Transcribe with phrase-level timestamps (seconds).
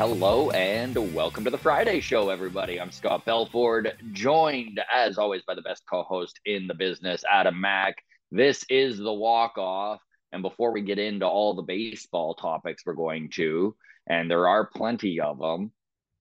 [0.00, 2.80] Hello and welcome to the Friday show, everybody.
[2.80, 7.60] I'm Scott Belford, joined as always by the best co host in the business, Adam
[7.60, 7.96] Mack.
[8.30, 10.00] This is the walk off.
[10.32, 13.76] And before we get into all the baseball topics we're going to,
[14.06, 15.70] and there are plenty of them,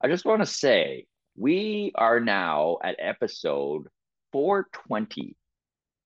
[0.03, 1.05] I just want to say
[1.37, 3.87] we are now at episode
[4.33, 5.37] 420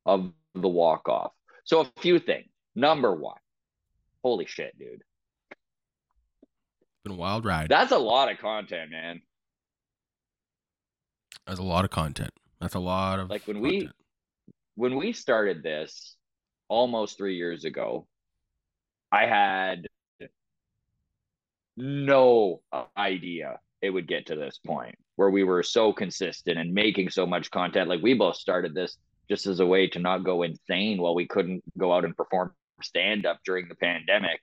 [0.06, 1.32] of the walk off.
[1.64, 2.52] So, a few things.
[2.76, 3.40] Number one,
[4.22, 5.02] holy shit, dude.
[7.04, 7.68] Been a wild ride.
[7.70, 9.22] That's a lot of content, man.
[11.46, 12.32] That's a lot of content.
[12.62, 13.90] That's a lot of Like when we
[14.76, 16.16] when we started this
[16.70, 18.08] almost three years ago,
[19.12, 19.88] I had
[21.76, 22.62] no
[22.98, 27.26] idea it would get to this point where we were so consistent and making so
[27.26, 27.90] much content.
[27.90, 28.98] Like we both started this
[29.30, 32.54] just as a way to not go insane while we couldn't go out and perform
[32.82, 34.40] stand up during the pandemic.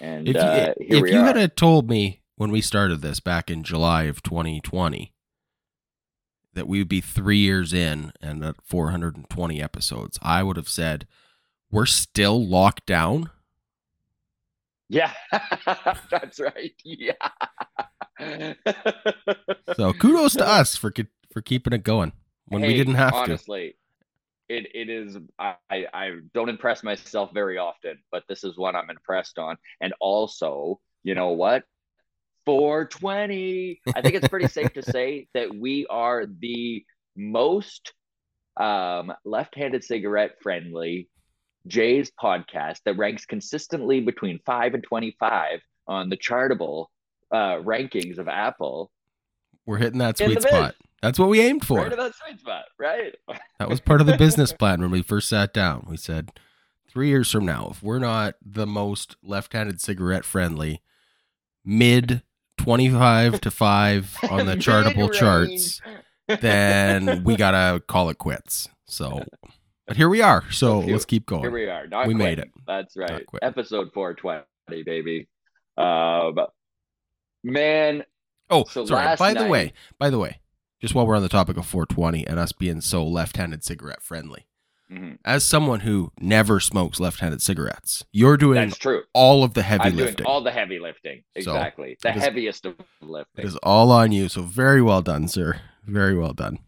[0.00, 3.50] And if you, uh, if you had have told me when we started this back
[3.50, 5.12] in July of 2020
[6.54, 11.06] that we would be three years in and at 420 episodes, I would have said,
[11.70, 13.30] we're still locked down.
[14.88, 15.12] yeah,
[16.10, 16.74] that's right.
[16.84, 17.12] Yeah.
[19.76, 20.92] So kudos to us for
[21.32, 22.12] for keeping it going
[22.46, 23.16] when we didn't have to.
[23.16, 23.74] honestly,
[24.52, 25.18] it it is.
[25.38, 29.56] I I don't impress myself very often, but this is one I'm impressed on.
[29.80, 31.64] And also, you know what?
[32.44, 33.80] 420.
[33.94, 36.84] I think it's pretty safe to say that we are the
[37.16, 37.92] most
[38.56, 41.08] um, left-handed cigarette friendly
[41.66, 46.86] Jay's podcast that ranks consistently between 5 and 25 on the chartable
[47.30, 48.90] uh, rankings of Apple.
[49.66, 50.74] We're hitting that sweet spot.
[51.02, 51.78] That's what we aimed for.
[51.78, 53.14] Right that sweet spot, right?
[53.58, 55.86] That was part of the business plan when we first sat down.
[55.88, 56.32] We said,
[56.88, 60.82] three years from now, if we're not the most left handed cigarette friendly,
[61.64, 62.22] mid
[62.58, 65.80] 25 to 5 on the chartable charts,
[66.26, 68.68] then we got to call it quits.
[68.86, 69.22] So,
[69.86, 70.44] but here we are.
[70.50, 71.42] So let's keep going.
[71.42, 71.86] Here we are.
[71.86, 72.50] Not We made it.
[72.66, 73.24] That's right.
[73.42, 75.28] Episode 420, baby.
[75.76, 76.36] Um,
[77.44, 78.04] man,
[78.50, 79.16] oh, so sorry.
[79.16, 80.40] By the way, by the way,
[80.80, 84.02] just while we're on the topic of 420 and us being so left handed cigarette
[84.02, 84.46] friendly,
[84.90, 89.02] mhm, as someone who never smokes left handed cigarettes, you're doing that's true.
[89.14, 90.26] all of the heavy I'm lifting.
[90.26, 91.22] all the heavy lifting.
[91.40, 91.96] So, Exactly.
[92.02, 93.46] the it is- heaviest of It lifting.
[93.46, 94.28] is all on you.
[94.28, 95.60] So very well done, sir.
[95.84, 96.58] Very well done.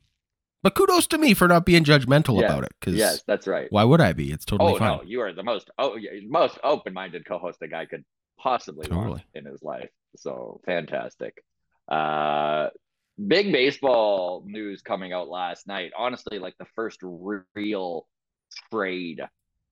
[0.63, 2.47] But kudos to me for not being judgmental Yeah.
[2.47, 2.73] about it.
[2.81, 3.67] Because Yes, that's right.
[3.71, 4.33] why would I be?
[4.33, 4.97] It's totally Oh fine.
[4.97, 8.03] no, you are the most oh yeah, most open-minded co-host a guy could
[8.39, 9.91] possibly want in his life.
[10.17, 11.35] So fantastic.
[11.89, 12.69] Uh
[13.27, 15.93] big baseball news coming out last night.
[15.97, 17.01] Honestly, like the first
[17.55, 18.07] real
[18.73, 19.21] trade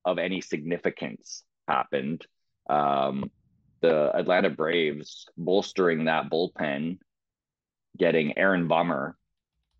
[0.04, 2.26] of any significance happened.
[2.68, 3.30] Um
[3.80, 6.98] the Atlanta Braves bolstering that bullpen,
[7.98, 9.16] getting Aaron Bummer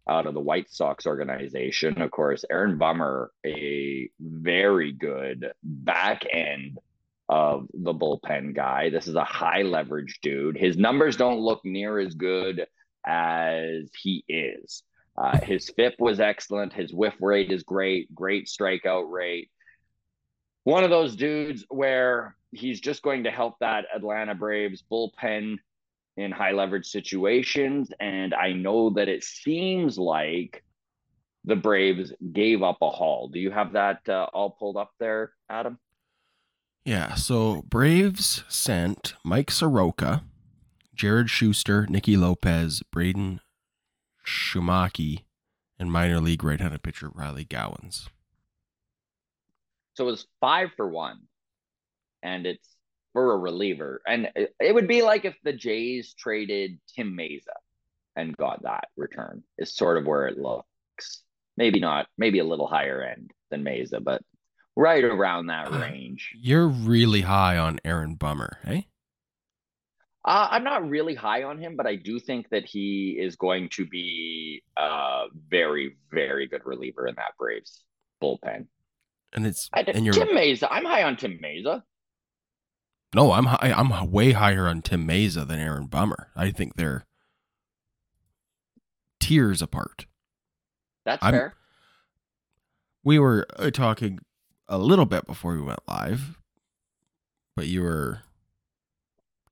[0.09, 2.03] out of the White Sox organization.
[2.03, 6.78] Of course, Aaron Bummer, a very good back end
[7.32, 8.91] of the bullpen guy.
[8.91, 10.54] This is a high leverage dude.
[10.54, 12.66] His numbers don't look near as good
[13.06, 14.82] as he is.
[15.16, 16.75] Uh, his FIP was excellent.
[16.75, 18.15] His whiff rate is great.
[18.15, 19.50] Great strikeout rate.
[20.65, 25.56] One of those dudes where he's just going to help that Atlanta Braves bullpen
[26.19, 27.91] in high leverage situations.
[27.98, 30.62] And I know that it seems like
[31.47, 33.28] the Braves gave up a haul.
[33.28, 35.78] Do you have that uh, all pulled up there, Adam?
[36.84, 37.15] Yeah.
[37.15, 40.25] So Braves sent Mike Soroka,
[40.94, 43.41] Jared Shuster, Nicky Lopez, Braden
[44.26, 45.22] Shewmake,
[45.78, 48.09] and minor league right-handed pitcher Riley Gowens.
[49.95, 51.21] So it was five for one,
[52.22, 52.68] and it's
[53.12, 54.01] for a reliever.
[54.06, 57.56] And it, would be like if the Jays traded Tim Mayza
[58.16, 61.22] and got that return, is sort of where it looks.
[61.56, 64.22] Maybe not, maybe a little higher end than Mayza, but
[64.77, 66.33] right around that range.
[66.39, 68.83] You're really high on Aaron Bummer, eh?
[70.24, 73.69] Uh, I'm not really high on him, but I do think that he is going
[73.71, 77.83] to be a very, very good reliever in that Braves
[78.22, 78.66] bullpen.
[79.33, 81.83] And it's I, and you're Tim Mayza, I'm high on Tim Mayza.
[83.15, 86.28] no, I'm high, I'm way higher on Tim Mayza than Aaron Bummer.
[86.36, 87.04] I think they're
[89.18, 90.07] tears apart.
[91.04, 91.54] That's I'm- fair.
[93.04, 94.21] We were uh, talking
[94.68, 96.38] a little bit before we went live,
[97.56, 98.20] but you were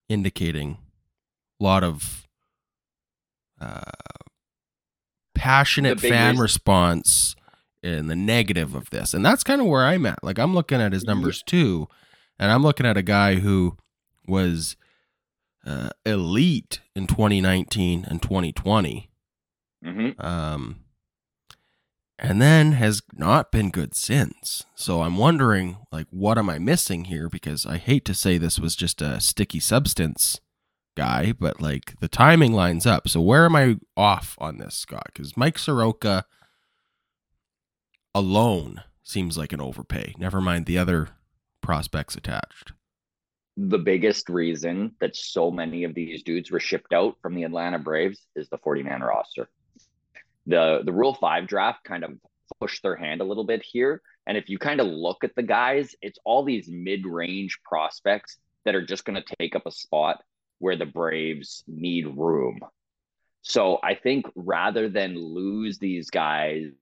[0.09, 0.79] indicating
[1.61, 2.27] a lot of
[3.61, 3.81] uh,
[5.35, 7.35] passionate fan response
[7.83, 9.15] in the negative of this.
[9.15, 10.23] And that's kind of where I'm at.
[10.23, 11.09] Like, I'm looking at his Yeah.
[11.15, 11.89] numbers too,
[12.39, 13.77] and I'm looking at a guy who
[14.27, 14.77] was
[15.67, 19.09] uh, elite in 2019 and 2020
[19.83, 20.81] hmm um,
[22.23, 24.65] and then has not been good since.
[24.75, 27.31] So I'm wondering, like, what am I missing here?
[27.31, 30.39] Because I hate to say this was just a sticky substance
[30.97, 33.09] guy, but like the timing lines up.
[33.09, 35.07] So where am I off on this, Scott?
[35.07, 36.27] Because Mike Soroka
[38.15, 40.15] alone seems like an overpay.
[40.19, 41.09] Never mind the other
[41.63, 42.73] prospects attached.
[43.57, 47.79] The biggest reason that so many of these dudes were shipped out from the Atlanta
[47.79, 49.49] Braves is the 40 man roster.
[50.47, 52.13] The the Rule 5 draft kind of
[52.61, 54.03] pushed their hand a little bit here.
[54.27, 58.39] And if you kind of look at the guys, it's all these mid range prospects
[58.65, 60.23] that are just going to take up a spot
[60.59, 62.61] where the Braves need room.
[63.43, 66.73] So I think rather than lose these guys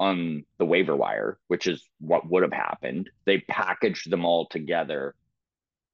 [0.00, 5.14] on the waiver wire, which is what would have happened, they packaged them all together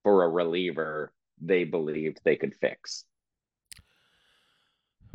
[0.05, 3.05] for a reliever they believed they could fix.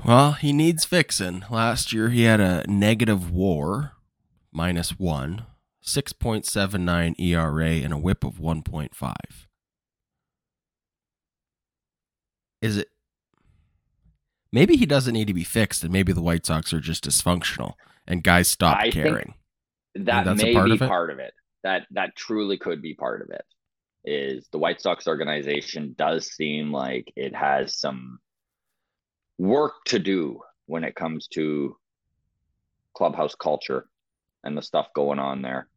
[0.05, 1.43] Well, he needs fixing.
[1.49, 3.93] Last year he had a negative war,
[4.51, 5.45] minus one,
[5.83, 9.13] 6.79 ERA, and a whip of 1.5.
[12.61, 12.89] Is it.
[14.51, 17.73] Maybe he doesn't need to be fixed, and maybe the White Sox are just dysfunctional,
[18.07, 19.33] and guys stop I think- caring.
[19.95, 21.33] That may part be of part of it.
[21.63, 23.43] That that truly could be part of it.
[24.05, 28.19] Is the White Sox organization does seem like it has some
[29.41, 31.75] work to do when it comes to
[32.93, 33.87] clubhouse culture
[34.43, 35.67] and the stuff going on there.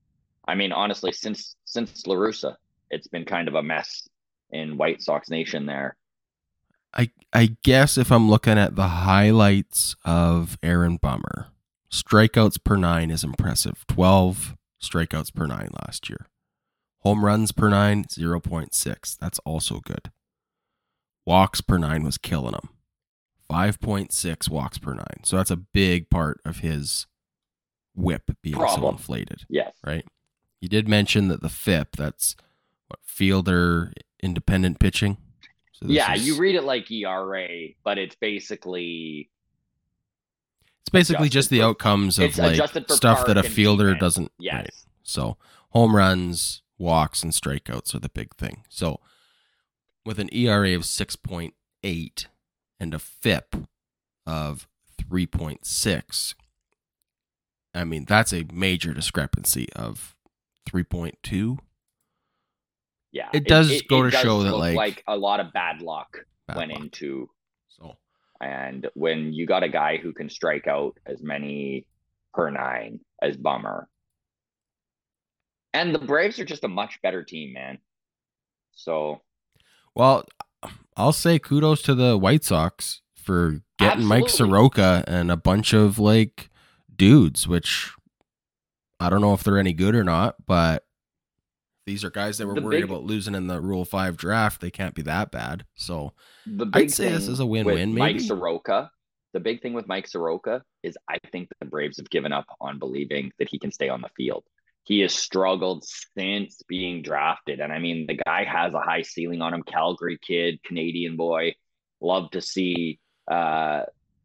[0.47, 2.57] I mean, honestly, since since La Russa,
[2.91, 4.07] it's been kind of a mess
[4.51, 5.97] in White Sox Nation there.
[6.93, 11.47] I I guess if I'm looking at the highlights of Aaron Bummer,
[11.91, 13.87] strikeouts per nine is impressive.
[13.89, 16.27] Twelve strikeouts per nine last year.
[16.99, 19.19] Home runs per nine, 0.6.
[19.19, 20.11] That's also good.
[21.27, 22.71] Walks per nine was killing him.
[23.51, 25.23] 5.6 walks per nine.
[25.25, 27.07] So that's a big part of his
[27.95, 29.73] whip being so inflated Yes.
[29.87, 30.05] right?
[30.61, 32.35] You did mention that the FIP, that's
[32.89, 33.93] what fielder
[34.23, 35.19] independent pitching.
[35.73, 39.31] So Yeah, is- you read it like ERA, but it's basically
[40.81, 42.57] It's basically just the for- outcomes of like
[42.91, 44.01] stuff that a fielder defense.
[44.01, 44.33] doesn't.
[44.39, 44.55] yes.
[44.55, 44.71] Right.
[45.03, 45.37] So
[45.71, 48.65] home runs, walks, and strikeouts are the big thing.
[48.69, 49.01] So
[50.05, 52.27] with an ERA of six point eight
[52.85, 53.57] and a FIP
[54.27, 56.35] of three point six,
[57.75, 60.15] I mean that's a major discrepancy of
[60.67, 61.59] three point two.
[63.11, 66.19] Yeah, It does go to does show that, look like- a lot of bad luck
[66.49, 66.81] Bad went luck.
[66.83, 67.31] into,
[67.69, 67.97] So
[68.41, 71.87] and when you got a guy who can strike out as many
[72.35, 73.89] per nine as Bummer,
[75.73, 77.79] and the Braves are just a much better team, man.
[78.73, 79.23] So
[79.95, 80.25] Well,
[80.97, 85.99] I'll say kudos to the White Sox for getting Mike Soroka and a bunch of
[85.99, 86.51] like
[86.95, 87.91] dudes, which
[89.01, 90.85] I don't know if they're any good or not, but
[91.87, 94.61] these are guys that were The worried big- about losing in the Rule 5 draft.
[94.61, 95.67] They can't be that bad.
[95.75, 96.13] So,
[96.47, 98.21] the big say this is a win-win, Mike?
[98.21, 98.91] Soroka,
[99.35, 102.79] the big thing with Mike Soroka is I think the Braves have given up on
[102.79, 104.45] believing that he can stay on the field.
[104.85, 105.85] He has struggled
[106.17, 107.61] since being drafted.
[107.61, 109.63] And I mean, the guy has a high ceiling on him.
[109.63, 111.55] Calgary kid, Canadian boy.
[112.01, 113.01] Love to see
[113.31, 113.85] uh,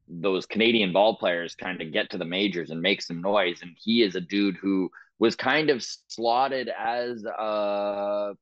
[0.10, 3.60] those Canadian ball players kind of get to the majors and make some noise.
[3.62, 8.34] And he is a dude who was kind of slotted as a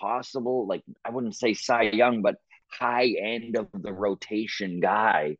[0.00, 2.36] possible, like, I wouldn't say Cy Young, but
[2.70, 5.36] high end of the rotation guy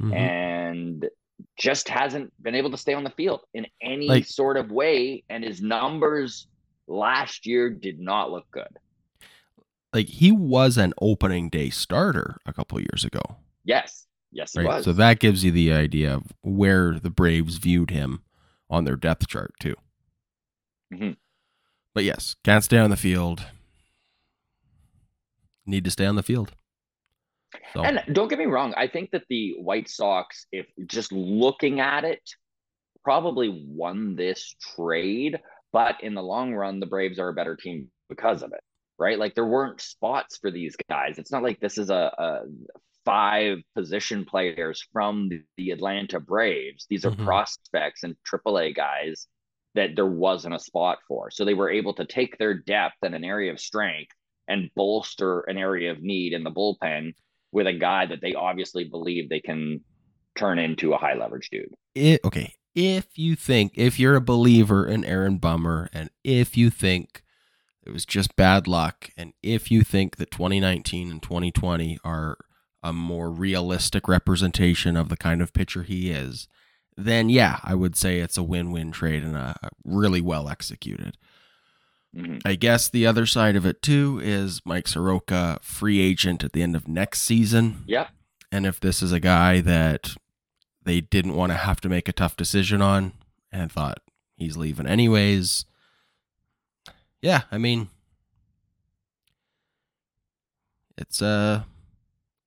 [0.00, 0.14] mhm.
[0.14, 1.08] and
[1.58, 5.22] just hasn't been able to stay on the field in any Like- sort of way.
[5.28, 6.46] And his numbers
[6.86, 8.68] last year did not look good.
[9.92, 13.20] like he was an opening day starter a couple years ago,
[13.64, 14.06] Yes.
[14.30, 14.66] Yes, he right?
[14.68, 14.84] was.
[14.84, 18.22] So that gives you the idea of where the Braves viewed him
[18.68, 19.74] on their depth chart, too.
[20.92, 21.16] Mhm.
[21.92, 23.44] But yes, can't stay on the field.
[25.66, 26.52] Need to stay on the field.
[27.74, 31.80] So, And don't get me wrong, I think that the White Sox, if just looking
[31.80, 32.22] at it,
[33.04, 35.40] probably won this trade.
[35.72, 38.60] But in the long run, the Braves are a better team because of it,
[38.98, 39.18] right?
[39.18, 41.18] Like there weren't spots for these guys.
[41.18, 42.40] It's not like this is a, a
[43.04, 46.86] five position players from the, the Atlanta Braves.
[46.88, 47.24] These are Mhm.
[47.24, 49.26] prospects and AAA guys
[49.74, 51.30] that there wasn't a spot for.
[51.30, 54.12] So they were able to take their depth and an area of strength
[54.48, 57.14] and bolster an area of need in the bullpen
[57.52, 59.80] with a guy that they obviously believe they can
[60.36, 61.74] turn into a high leverage dude.
[61.94, 66.70] it, okay, if you think if you're a believer in Aaron Bummer, and if you
[66.70, 67.22] think
[67.84, 72.38] it was just bad luck, and if you think that 2019 and 2020 are
[72.82, 76.48] a more realistic representation of the kind of pitcher he is,
[76.96, 81.16] then yeah, I would say it's a win-win trade and a really well executed.
[82.14, 82.42] Mhm.
[82.44, 86.62] I guess the other side of it too is Mike Soroka, free agent at the
[86.62, 87.84] end of next season.
[87.86, 88.08] Yeah.
[88.50, 90.16] And if this is a guy that
[90.82, 93.12] they didn't want to have to make a tough decision on
[93.52, 93.98] and thought
[94.36, 95.66] he's leaving anyways,
[97.22, 97.90] yeah, I mean,
[100.98, 101.62] it's uh,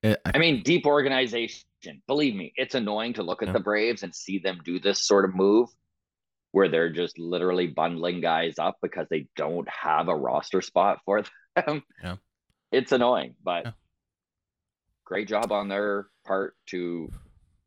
[0.02, 1.64] it, I, I mean, deep organization.
[2.08, 3.54] Believe me, it's annoying to look at Yeah.
[3.54, 5.70] the Braves and see them do this sort of move
[6.54, 11.24] where they're just literally bundling guys up because they don't have a roster spot for
[11.56, 11.84] them.
[12.02, 12.18] Yeah.
[12.72, 13.72] It's annoying, but Yeah.
[15.04, 17.12] great job on their part to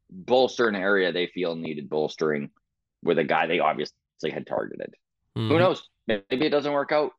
[0.09, 2.50] bolster an area they feel needed bolstering
[3.02, 4.95] with a guy they obviously had targeted.
[5.35, 5.59] Who Mhm.
[5.59, 5.90] knows?
[6.07, 7.12] Maybe it doesn't work out.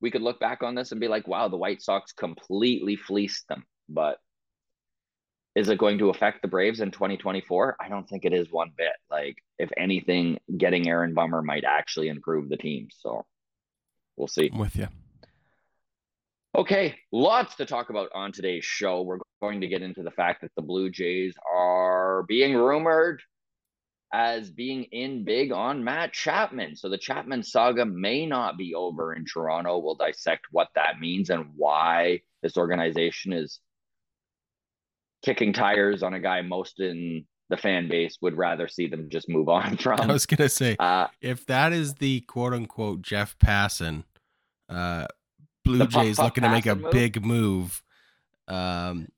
[0.00, 3.48] We could look back on this and be like, wow, the White Sox completely fleeced
[3.48, 3.66] them.
[3.88, 4.20] But
[5.54, 7.76] is it going to affect the Braves in 2024?
[7.78, 8.92] I don't think it is one bit.
[9.10, 12.88] Like, if anything, getting Aaron Bummer might actually improve the team.
[12.90, 13.24] So
[14.16, 14.50] we'll see.
[14.52, 14.88] I'm with you.
[16.54, 19.02] Okay, lots to talk about on today's show.
[19.02, 23.22] We're going to get into the fact that the Blue Jays are being rumored
[24.12, 26.76] as being in big on Matt Chapman.
[26.76, 29.78] So the Chapman saga may not be over in Toronto.
[29.78, 33.60] We'll dissect what that means and why this organization is
[35.22, 39.28] kicking tires on a guy most in the fan base would rather see them just
[39.28, 40.00] move on from.
[40.00, 44.04] I was gonna say Uh, if that is the quote unquote Jeff Passan,
[44.68, 45.06] uh,
[45.64, 46.90] Blue puff, Jays puff, looking to make a move?
[46.92, 47.82] big move,
[48.48, 49.08] um,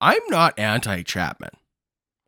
[0.00, 1.50] I'm not anti Chapman.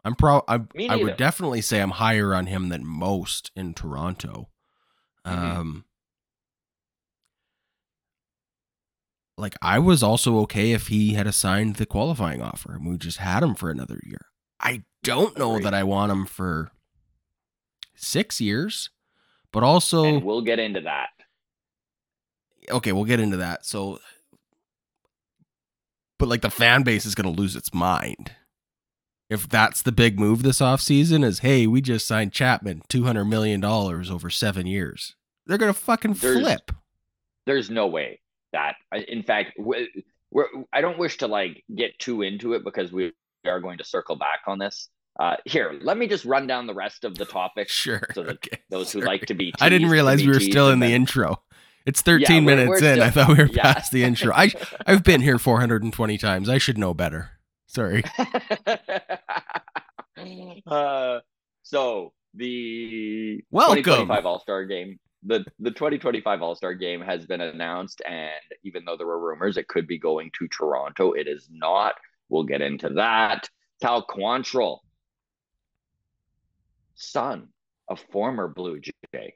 [0.04, 0.42] I'm pro.
[0.48, 4.48] I, I would definitely say I'm higher on him than most in Toronto.
[5.26, 5.30] Mhm.
[5.32, 5.84] Um,
[9.38, 13.18] like I was also okay if he had assigned the qualifying offer and we just
[13.18, 14.26] had him for another year.
[14.60, 16.70] I don't know that I want him for
[17.96, 18.90] six years,
[19.52, 21.08] but also and we'll get into that.
[22.70, 23.66] okay, we'll get into that.
[23.66, 23.98] So,
[26.18, 28.32] but like the fan base is going to lose its mind.
[29.28, 33.64] If that's the big move this offseason is, hey, we just signed Chapman $200 million
[33.64, 35.16] over seven years.
[35.46, 36.70] They're going to fucking There's- flip.
[37.46, 38.20] there's no way
[38.52, 38.76] that
[39.08, 43.12] in fact we- we're, i don't wish to like get too into it because we
[43.46, 44.88] are going to circle back on this
[45.20, 48.00] uh here let me just run down the rest of the topics Sure.
[48.14, 48.58] so that okay.
[48.70, 51.42] those who like to be I didn't realize we were still in the then- intro.
[51.84, 53.00] It's 13 Yeah, we're- minutes we're in.
[53.00, 53.74] I thought we were yeah.
[53.74, 54.32] past the intro.
[54.32, 54.52] I
[54.86, 56.48] I've been here 420 times.
[56.48, 57.30] I should know better.
[57.66, 58.04] Sorry.
[60.66, 61.20] uh,
[61.62, 63.76] so the Welcome.
[63.82, 68.30] 2025 All-Star game, the the 2025 All-Star game has been announced, and
[68.64, 71.94] even though there were rumors it could be going to Toronto, it is not.
[72.28, 73.48] We'll get into that.
[73.80, 74.78] Cal Quantrill,
[76.94, 77.48] son
[77.88, 79.34] of former Blue Jay,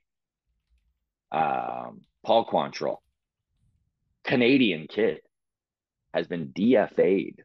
[1.32, 2.98] um, Paul Quantrill,
[4.24, 5.20] Canadian kid,
[6.14, 7.42] has been DFA'd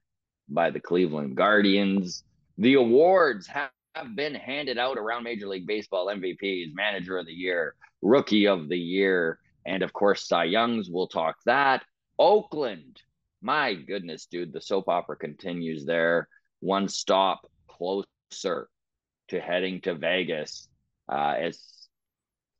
[0.47, 2.23] by the Cleveland Guardians.
[2.57, 3.47] The awards
[3.95, 8.69] have, been handed out around Major League Baseball MVPs, Manager of the Year, Rookie of
[8.69, 10.89] the Year, and of course, Cy Youngs.
[10.89, 11.83] We'll talk that.
[12.17, 13.01] Oakland,
[13.41, 16.27] my goodness, dude, the soap opera continues there.
[16.59, 18.69] One stop closer
[19.29, 20.67] to heading to Vegas.
[21.09, 21.89] Uh, it's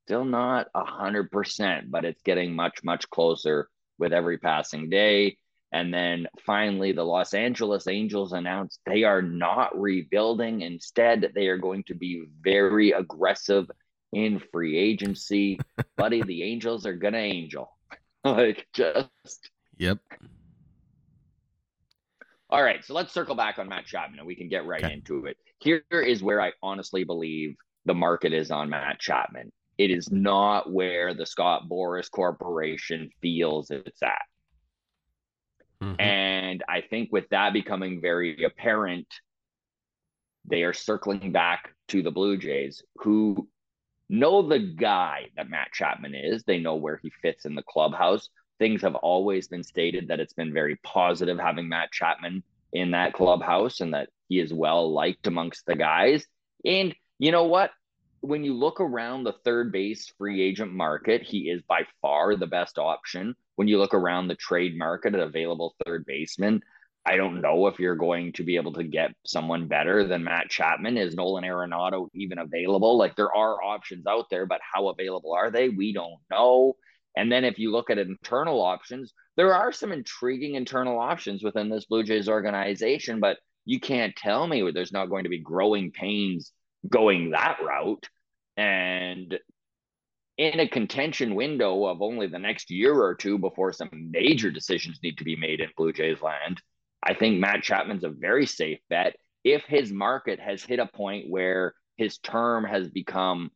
[0.06, 5.38] still not a hundred percent, but it's getting much, much closer with every passing day.
[5.74, 10.62] And then finally, the Los Angeles Angels announced they are not rebuilding.
[10.62, 13.70] Instead, they are going to be very aggressive
[14.12, 15.60] in free agency.
[15.98, 17.72] Buddy, the Angels are gonna angel.
[18.26, 19.10] like just
[19.78, 20.00] Yep.
[22.50, 24.94] all right, so let's circle back on Matt Chapman and we can get right Okay.
[24.94, 25.38] into it.
[25.60, 29.52] Here is where I honestly believe the market is on Matt Chapman.
[29.78, 34.22] It is not where the Scott Boras Corporation feels it's at.
[35.82, 36.00] Mhm.
[36.00, 39.08] And I think with that becoming very apparent,
[40.46, 43.48] they are circling back to the Blue Jays, who
[44.10, 46.44] know the guy that Matt Chapman is.
[46.44, 48.30] They know where he fits in the clubhouse.
[48.60, 53.14] Things have always been stated that it's been very positive having Matt Chapman in that
[53.14, 56.26] clubhouse and that he is well liked amongst the guys.
[56.64, 57.72] And you know what?
[58.22, 62.48] When you look around the third base free agent market, he is by far the
[62.48, 63.36] best option.
[63.62, 66.64] When you look around the trade market at available third baseman,
[67.06, 70.50] I don't know if you're going to be able to get someone better than Matt
[70.50, 70.98] Chapman.
[70.98, 72.98] Is Nolan Arenado even available?
[72.98, 75.70] Like there are options out there, but how available are they?
[75.70, 76.74] We don't know.
[77.16, 81.70] And then if you look at internal options, there are some intriguing internal options within
[81.70, 85.92] this Blue Jays organization, but you can't tell me there's not going to be growing
[85.92, 86.52] pains
[86.90, 88.08] going that route.
[88.58, 89.38] And
[90.42, 95.00] in a contention window of only the next year or two before some major decisions
[95.04, 96.60] need to be made in Blue Jays land,
[97.04, 101.30] I think Matt Chapman's a very safe bet if his market has hit a point
[101.30, 103.52] where his term has become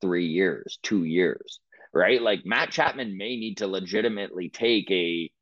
[0.00, 1.58] three years, two years,
[1.92, 2.22] right?
[2.22, 5.32] Like Matt Chapman may need to legitimately take a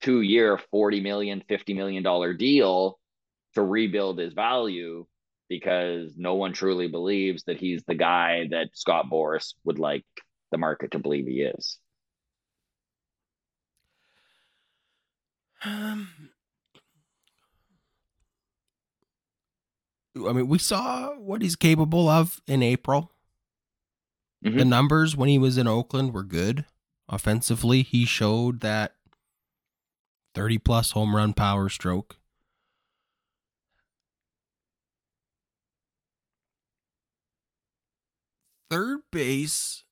[0.00, 2.98] two year, 40 million, 50 million dollar deal
[3.54, 5.04] to rebuild his value
[5.50, 10.06] because no one truly believes that he's the guy that Scott Boras would like
[10.52, 11.78] the market to believe he is.
[15.64, 16.08] Um,
[20.16, 23.12] I mean, we saw what he's capable of in April.
[24.44, 24.58] Mhm.
[24.58, 26.64] The numbers when he was in Oakland were good.
[27.08, 28.94] Offensively, he showed that
[30.34, 32.19] 30 plus home run power stroke.
[38.70, 39.82] Third base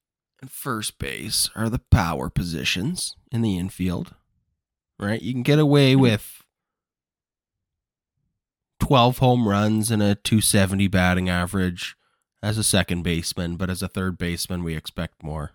[0.41, 4.15] and first base are the power positions in the infield,
[5.01, 5.21] right?
[5.21, 6.01] You can get away Mhm.
[6.01, 6.45] with
[8.79, 11.97] 12 home runs and a 270 batting average
[12.41, 15.53] as a second baseman, but as a third baseman, we expect more.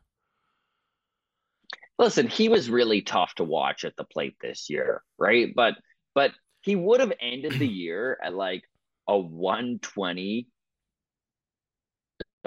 [1.98, 5.54] Listen, he was really tough to watch at the plate this year, right?
[5.56, 5.76] But
[6.14, 8.64] but he would have ended the year at like
[9.08, 10.48] a 120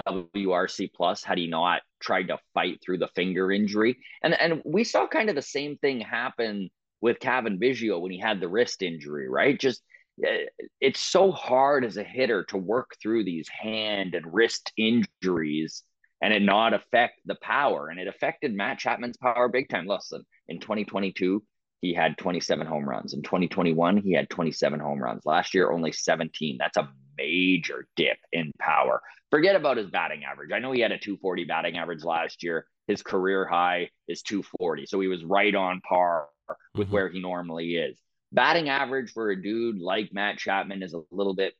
[0.07, 3.97] WRC plus had he not tried to fight through the finger injury.
[4.21, 6.69] And and we saw kind of the same thing happen
[7.01, 9.59] with Cavan Biggio when he had the wrist injury, right?
[9.59, 9.81] Just
[10.25, 10.45] uh,
[10.81, 15.83] it's so hard as a hitter to work through these hand and wrist injuries
[16.21, 17.89] and it not affect the power.
[17.89, 19.85] And it affected Matt Chapman's power big time.
[19.85, 21.43] Listen, in 2022,
[21.81, 23.13] he had 27 home runs.
[23.13, 25.25] In 2021, he had 27 home runs.
[25.25, 26.57] Last year, only 17.
[26.59, 29.01] That's a major dip in power.
[29.29, 30.51] Forget about his batting average.
[30.51, 32.65] I know he had a 240 batting average last year.
[32.87, 34.85] His career high is 240.
[34.85, 36.29] So he was right on par
[36.73, 36.91] with Mhm.
[36.91, 37.99] where he normally is.
[38.31, 41.55] Batting average for a dude like Matt Chapman is a little bit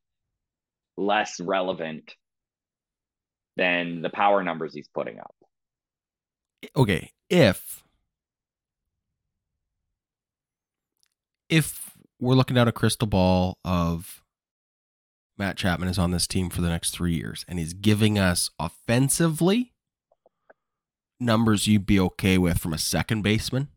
[0.98, 2.16] less relevant
[3.56, 5.36] than the power numbers he's putting up.
[6.76, 7.84] Okay, if
[11.50, 14.24] if we're looking at a crystal ball of
[15.38, 18.50] Matt Chapman is on this team for the next three years and he's giving us
[18.60, 19.74] offensively
[21.20, 23.70] numbers you'd be okay with from a second baseman.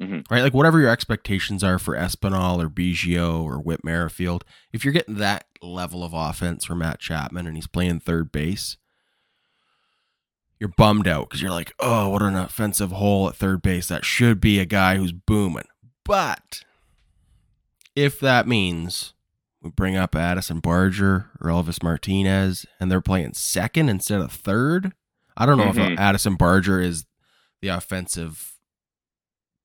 [0.00, 0.28] Mhm.
[0.30, 0.42] Right?
[0.42, 5.14] Like whatever your expectations are for Espinal or Biggio or Whit Merrifield, if you're getting
[5.16, 8.76] that level of offense from Matt Chapman and he's playing third base,
[10.58, 13.88] you're bummed out because you're like, oh, what an offensive hole at third base.
[13.88, 15.66] That should be a guy who's booming.
[16.04, 16.64] But
[17.96, 19.14] if that means
[19.62, 24.92] we bring up Addison Barger or Elvis Martinez and they're playing second instead of third,
[25.36, 25.92] I don't know Mhm.
[25.94, 27.06] if Addison Barger is
[27.62, 28.52] the offensive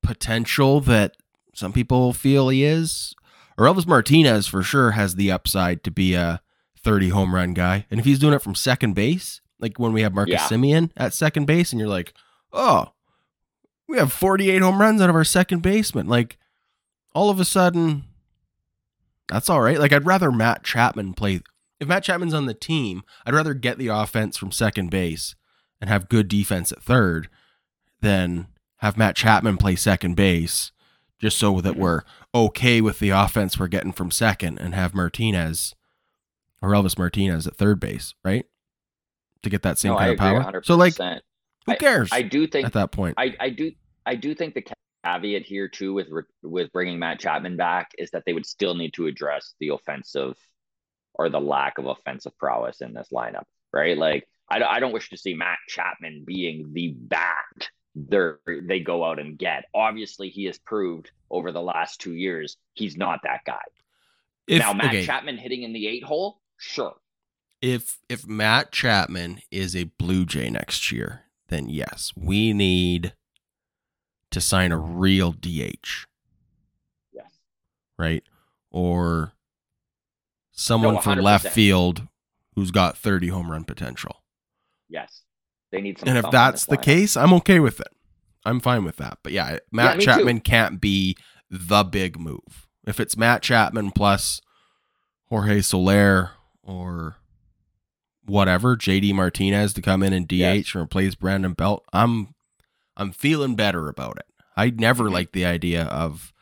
[0.02, 1.16] potential that
[1.54, 3.14] some people feel he is.
[3.58, 6.40] Orelvis Martinez for sure has the upside to be a
[6.82, 7.86] 30 home run guy.
[7.90, 10.46] And if he's doing it from second base, like when we have Marcus Yeah.
[10.48, 12.14] Semien at second base, and you're like,
[12.52, 12.92] oh,
[13.90, 16.06] we have 48 home runs out of our second baseman.
[16.06, 16.38] Like,
[17.12, 18.04] all of a sudden,
[19.28, 19.80] that's all right.
[19.80, 21.40] Like, I'd rather Matt Chapman play.
[21.80, 25.34] If Matt Chapman's on the team, I'd rather get the offense from second base
[25.80, 27.28] and have good defense at third
[28.00, 30.70] than have Matt Chapman play second base
[31.18, 35.74] just so that we're okay with the offense we're getting from second and have Martinez
[36.62, 38.46] or Elvis Martinez at third base, right?
[39.42, 40.40] To get that same No, kind I of power.
[40.40, 40.64] 100%.
[40.64, 40.94] So, like,
[41.66, 43.14] who cares I do think at that point?
[43.18, 43.72] I, I do
[44.06, 44.64] I do think the
[45.04, 46.08] caveat here too with
[46.42, 50.36] with bringing Matt Chapman back is that they would still need to address the offensive
[51.14, 53.96] or the lack of offensive prowess in this lineup, right?
[53.98, 58.30] Like I, don't- I don't wish to see Matt Chapman being the bat they
[58.62, 59.64] they go out and get.
[59.74, 63.60] Obviously, he has proved over the last two years he's not that guy.
[64.46, 66.94] if, now, Matt okay, Chapman hitting in the eight hole, sure.
[67.60, 73.12] if if Matt Chapman is a Blue Jay next year, then yes, we need
[74.30, 76.06] to sign a real DH,
[77.12, 77.30] Yes.
[77.98, 78.22] right?
[78.70, 79.32] Or
[80.52, 82.06] someone No, from left field
[82.54, 84.22] who's got 30 home run potential.
[84.88, 85.22] Yes,
[85.72, 86.08] they need some.
[86.08, 86.82] And if that's the lineup.
[86.82, 87.88] case, I'm okay with it.
[88.44, 89.18] I'm fine with that.
[89.22, 90.06] But yeah, Matt too.
[90.06, 91.16] Chapman can't be
[91.50, 92.68] the big move.
[92.86, 94.40] If it's Matt Chapman plus
[95.28, 96.30] Jorge Soler
[96.62, 97.16] or
[98.30, 100.74] whatever, JD Martinez to come in and DH Yes.
[100.74, 102.34] and replace Brandon Belt, I'm
[102.96, 104.26] I'm feeling better about it.
[104.56, 105.12] I never Mhm.
[105.12, 106.32] liked the idea of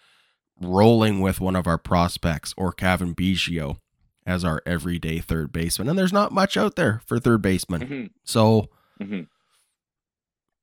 [0.60, 3.78] rolling with one of our prospects or Kevin Biggio
[4.26, 5.88] as our everyday third baseman.
[5.88, 7.80] And there's not much out there for third baseman.
[7.82, 8.68] Mhm, So
[9.00, 9.28] mhm.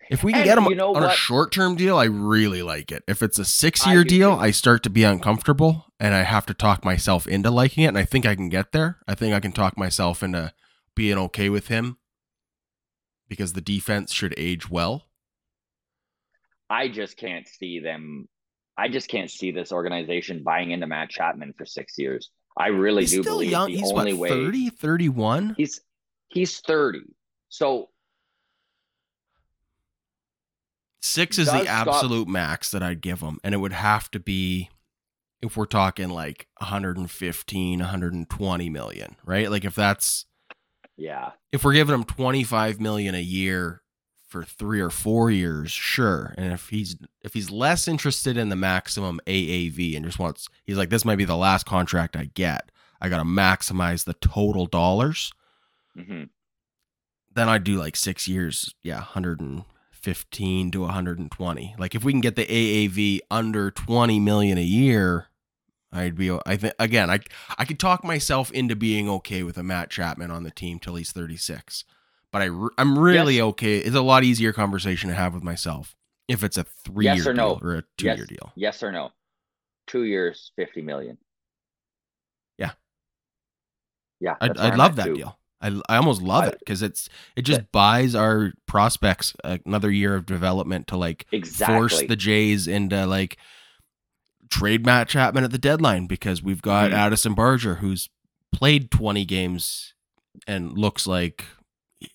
[0.09, 2.61] if we can And get him you know on a short term deal, I really
[2.61, 3.03] like it.
[3.07, 4.41] If it's a six year deal, too.
[4.41, 7.87] I start to be uncomfortable and I have to talk myself into liking it.
[7.87, 8.97] And I think I can get there.
[9.07, 10.51] I think I can talk myself into
[10.95, 11.97] being okay with him
[13.27, 15.05] because the defense should age well.
[16.69, 18.27] I just can't see them.
[18.77, 22.31] I just can't see this organization buying into Matt Chapman for six years.
[22.57, 23.71] I really He's do still believe young.
[23.71, 25.55] the He's what, only way 30, 31?
[25.57, 25.81] he's
[26.29, 27.03] he's thirty.
[27.49, 27.89] So
[31.01, 33.37] Six is the absolute max that I'd give him.
[33.43, 34.69] And it would have to be
[35.39, 39.51] if we're talking like 115, 120 million, right?
[39.51, 40.25] Like if that's
[40.97, 43.81] yeah, if we're giving him 25 million a year
[44.27, 46.33] for 3 or 4 years, sure.
[46.37, 50.77] And if he's if he's less interested in the maximum AAV and just wants he's
[50.77, 52.71] like this might be the last contract I get.
[53.01, 55.31] I got to maximize the total dollars.
[55.95, 56.23] hmm
[57.33, 61.75] Then I'd do like 6 years, yeah, 115 to 120.
[61.77, 65.27] Like if we can get the AAV under 20 million a year,
[65.95, 67.19] I'd be I think again, I
[67.57, 70.95] I could talk myself into being okay with a Matt Chapman on the team till
[70.95, 71.83] he's 36.
[72.31, 73.43] But I re- I'm really Yes.
[73.43, 73.77] okay.
[73.77, 75.95] It's a lot easier conversation to have with myself
[76.27, 77.55] if it's a 3 year Yes or no?
[77.59, 78.17] deal or a 2 Yes.
[78.17, 78.51] year deal.
[78.55, 79.11] yes or no?
[79.87, 81.17] Two years, fifty million.
[82.57, 82.71] Yeah.
[84.19, 84.35] yeah.
[84.41, 85.15] I'd, I'd love that too.
[85.15, 85.37] deal.
[85.61, 90.15] I, I almost love it because it's it just buys our prospects uh, another year
[90.15, 91.75] of development to like exactly.
[91.75, 93.37] force the Jays into like
[94.49, 96.95] trade Matt Chapman at the deadline because we've got Mhm.
[96.95, 98.09] Addison Barger who's
[98.51, 99.93] played 20 games
[100.47, 101.45] and looks like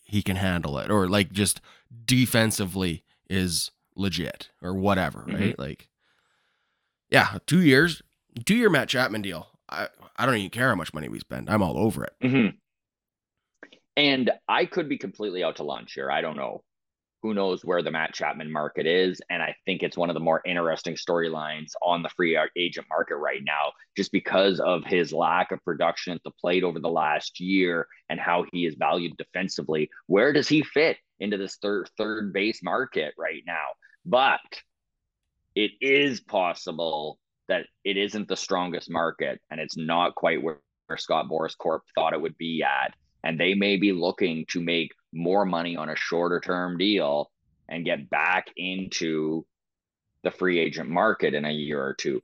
[0.05, 1.61] he can handle it or like just
[2.05, 5.35] defensively is legit or whatever, Mhm.
[5.41, 5.59] right?
[5.59, 5.89] Like
[7.11, 8.03] yeah, 2 years,
[8.47, 9.49] 2 year Matt Chapman deal.
[9.69, 11.49] I I don't even care how much money we spend.
[11.49, 12.15] I'm all over it.
[12.23, 12.57] Mhm.
[13.97, 16.11] And I could be completely out to lunch here.
[16.11, 16.63] I don't know.
[17.23, 19.21] Who knows where the Matt Chapman market is?
[19.29, 23.17] And I think it's one of the more interesting storylines on the free agent market
[23.17, 27.39] right now, just because of his lack of production at the plate over the last
[27.39, 29.91] year and how he is valued defensively.
[30.07, 33.67] Where does he fit into this third third base market right now?
[34.07, 34.41] But
[35.55, 40.61] it is possible that it isn't the strongest market and it's not quite where,
[40.97, 42.95] Scott Boras Corp thought it would be at.
[43.23, 47.31] And they may be looking to make more money on a shorter term deal
[47.69, 49.45] and get back into
[50.23, 52.21] the free agent market in a year or two.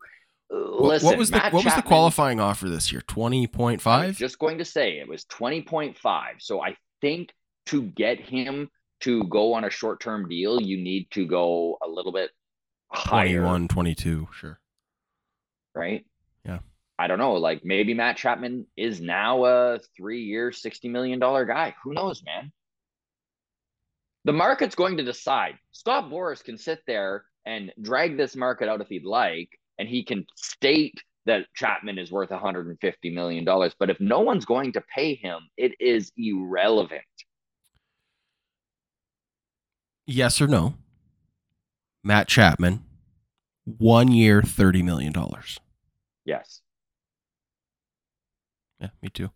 [0.49, 3.03] What- Listen, what was the Matt what was the qualifying offer this year?
[3.03, 4.17] 20.5?
[4.17, 5.97] Just going to say it was 20.5.
[6.39, 7.33] So I think
[7.67, 8.71] to get him
[9.01, 12.31] to go on a short term deal, you need to go a little bit
[12.93, 13.41] higher.
[13.41, 14.61] 21, 22, sure.
[15.75, 16.07] right?
[16.45, 16.61] Yeah.
[16.99, 17.35] I don't know.
[17.35, 21.75] Like maybe Matt Chapman is now a three year, $60 million guy.
[21.83, 22.53] Who knows, man?
[24.27, 25.55] The market's going to decide.
[25.71, 30.03] Scott Boras can sit there and drag this market out if he'd like, and he
[30.03, 32.77] can state that Chapman is worth $150
[33.15, 33.45] million.
[33.45, 37.03] But if no one's going to pay him, it is irrelevant.
[40.07, 40.75] Yes or no?
[42.03, 42.83] Matt Chapman,
[43.65, 45.13] one year, $30 million.
[46.25, 46.63] Yes.
[48.81, 49.31] Yeah, me too.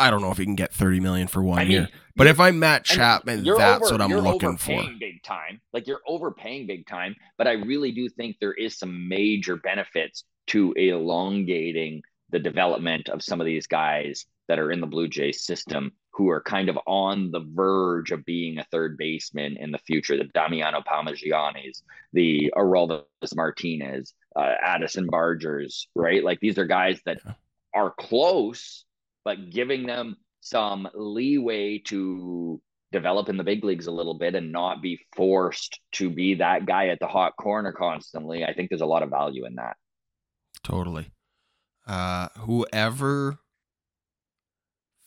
[0.00, 1.88] I don't know if he can get 30 million for one I mean, year.
[2.16, 4.82] But if I'm Matt Chapman, you're that's over- what I'm looking for.
[4.98, 5.60] big time.
[5.72, 10.24] Like you're overpaying big time, but I really do think there is some major benefits
[10.48, 15.44] to elongating the development of some of these guys that are in the Blue Jays
[15.44, 19.78] system who are kind of on the verge of being a third baseman in the
[19.78, 20.16] future.
[20.16, 21.82] The Damiano Palmegianis,
[22.12, 26.22] the Orelvis Martinez, uh, Addison Bargers, right?
[26.24, 27.32] Like these are guys that Yeah.
[27.74, 28.84] are close,
[29.24, 32.60] but giving them some leeway to
[32.92, 36.66] develop in the big leagues a little bit and not be forced to be that
[36.66, 38.44] guy at the hot corner constantly.
[38.44, 39.76] I think there's a lot of value in that.
[40.64, 41.10] Totally.
[41.86, 43.38] Uh, whoever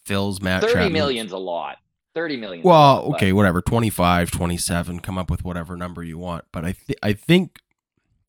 [0.06, 0.94] fills Matt Thirty Chapman.
[0.94, 1.78] million's a lot.
[2.14, 2.64] Thirty million.
[2.64, 3.62] Well, okay, whatever.
[3.62, 6.46] 25, 27, come up with whatever number you want.
[6.52, 7.60] But I th- I think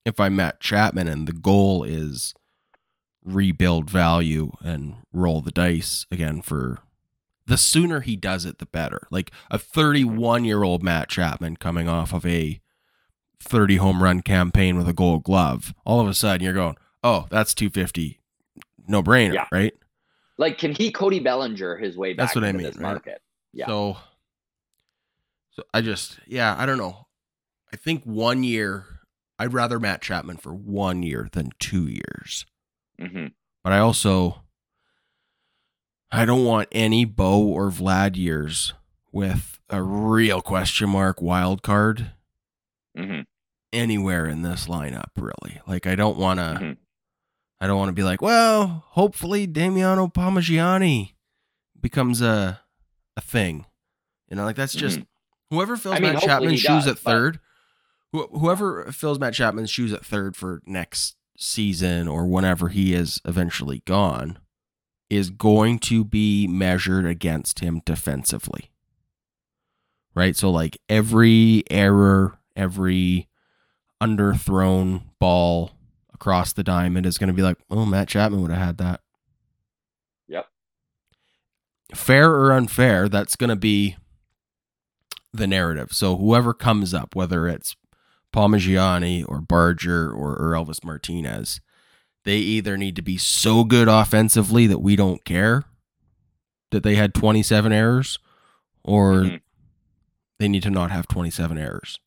[0.05, 2.35] if I'm Matt Chapman and the goal is
[3.25, 6.79] rebuild value and roll the dice again for
[7.47, 9.07] the sooner he does it, the better.
[9.11, 12.61] Like a 31 year old Matt Chapman coming off of a
[13.41, 17.27] 30 home run campaign with a gold glove, all of a sudden you're going, oh,
[17.31, 18.21] that's 250.
[18.89, 19.47] No brainer, Yeah.
[19.53, 19.75] right?
[20.37, 22.83] Like, can he Cody Bellinger his way back That's what I mean, this right?
[22.83, 23.23] market?
[23.53, 23.67] Yeah.
[23.67, 23.97] So,
[25.53, 27.07] so I just, yeah, I don't know.
[27.73, 28.85] I think one year,
[29.39, 32.47] I'd rather Matt Chapman for one year than two years.
[33.01, 33.27] Hmm
[33.63, 34.43] But I also,
[36.11, 38.73] I don't want any Bo or Vlad years
[39.13, 42.13] with a real question mark wild card
[42.97, 43.21] hmm
[43.73, 45.09] anywhere in this lineup.
[45.17, 46.59] Really, like I don't want to.
[46.61, 46.77] Mhm.
[47.61, 51.15] I don't want to be like, well, hopefully Damiano Palmegiani
[51.81, 52.61] becomes a
[53.17, 53.67] a thing.
[54.29, 55.01] You know, like that's just
[55.51, 56.05] whoever fills Mm-hmm.
[56.05, 57.41] I mean, Matt Chapman's shoes does, at but- third.
[58.15, 63.21] wh- Whoever fills Matt Chapman's shoes at third for next season or whenever he is
[63.25, 64.39] eventually gone
[65.11, 68.71] is going to be measured against him defensively.
[70.15, 70.37] Right?
[70.37, 73.29] So like every error, every
[74.01, 75.73] underthrown ball
[76.13, 79.01] across the diamond is going to be like, oh, Matt Chapman would have had that.
[80.29, 80.47] Yep.
[81.95, 83.97] Fair or unfair, that's going to be
[85.33, 85.93] the narrative.
[85.93, 87.77] So whoever comes up, whether it's
[88.35, 91.61] Palmegiani or Barger or, or Elvis Martinez,
[92.25, 95.65] they either need to be so good offensively that we don't care
[96.71, 98.19] that they had 27 errors,
[98.83, 99.41] or Mhm.
[100.39, 102.01] they need to not have 27 errors.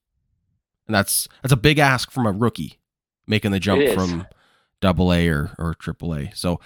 [0.87, 2.79] And that's that's a big ask from a rookie
[3.27, 4.25] making the jump from
[4.81, 6.31] double A or, or triple A.
[6.35, 6.59] So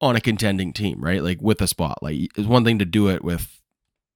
[0.00, 1.22] on a contending team, right?
[1.22, 2.30] Like with a spotlight.
[2.36, 3.60] It's one thing to do it with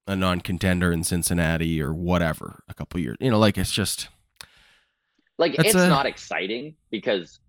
[0.07, 3.17] a non contender in Cincinnati or whatever a couple years.
[3.19, 4.07] You know, like it's just
[5.37, 7.39] Like That's it's a- not exciting because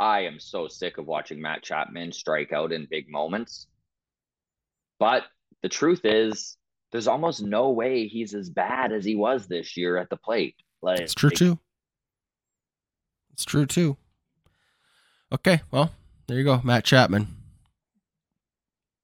[0.00, 3.66] I am so sick of watching Matt Chapman strike out in big moments.
[4.98, 5.24] But
[5.62, 6.56] the truth is,
[6.92, 10.56] there's almost no way he's as bad as he was this year at the plate.
[10.82, 11.58] Like it's true too.
[13.32, 13.96] It's true too.
[15.32, 15.90] Okay, well,
[16.26, 16.60] there you go.
[16.62, 17.26] Matt Chapman.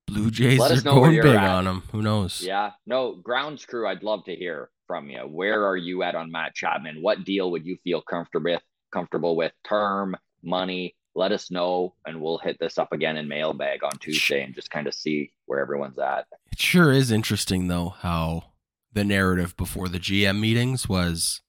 [0.06, 1.48] Blue Jays are us know where going big at.
[1.50, 1.82] on him.
[1.92, 2.42] Who knows?
[2.42, 3.86] Yeah, no, grounds crew.
[3.88, 5.20] I'd love to hear from you.
[5.20, 7.00] Where are you at on Matt Chapman?
[7.00, 8.62] What deal would you feel comfortable with?
[8.92, 10.96] Comfortable with term, money?
[11.14, 14.68] Let us know, and we'll hit this up again in mailbag on Tuesday and just
[14.72, 16.26] kind of see where everyone's at.
[16.50, 18.46] It sure is interesting though how
[18.92, 21.40] the narrative before the GM meetings was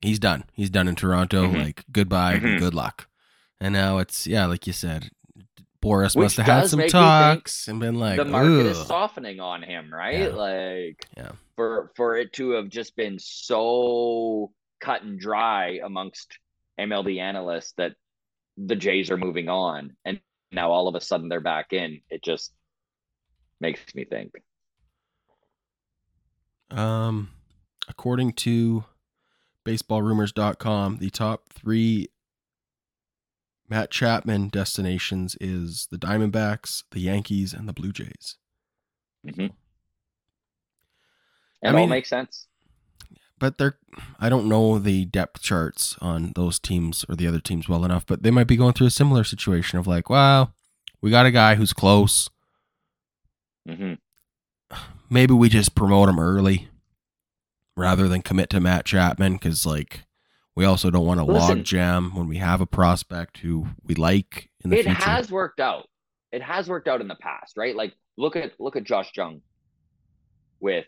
[0.00, 0.42] he's done.
[0.54, 1.46] He's done in Toronto.
[1.46, 1.62] Mhm.
[1.64, 2.58] Like goodbye, Mhm.
[2.58, 3.06] good luck.
[3.60, 5.10] And now it's yeah, like you said,
[5.84, 8.66] Boras Which must have had some make me think talks and been like, the market
[8.66, 10.20] is softening on him, right?
[10.20, 10.28] Yeah.
[10.28, 11.32] Like, Yeah.
[11.56, 16.38] for for it to have just been so cut and dry amongst
[16.80, 17.94] MLB analysts that
[18.56, 20.20] the Jays are moving on, and
[20.52, 22.00] now all of a sudden they're back in.
[22.08, 22.52] It just
[23.60, 24.32] makes me think.
[26.70, 27.30] Um,
[27.88, 28.84] according to
[29.64, 32.08] baseballrumors.com, the top three
[33.68, 38.36] Matt Chapman destinations is the Diamondbacks, the Yankees, and the Blue Jays.
[39.26, 39.52] Mhm.
[41.62, 42.46] I It all mean- makes sense.
[43.38, 43.78] But they're,
[44.20, 48.06] I don't know the depth charts on those teams or the other teams well enough,
[48.06, 50.54] but they might be going through a similar situation of like, well,
[51.00, 52.28] we got a guy who's close.
[53.66, 53.94] hmm
[55.10, 56.68] maybe we just promote him early
[57.76, 60.04] rather than commit to Matt Chapman because like
[60.56, 64.50] we also don't want to log jam when we have a prospect who we like
[64.62, 65.00] in the It future.
[65.02, 65.88] has worked out.
[66.32, 67.74] It has worked out in the past, right?
[67.74, 69.40] Like look at look at Josh Jung
[70.60, 70.86] with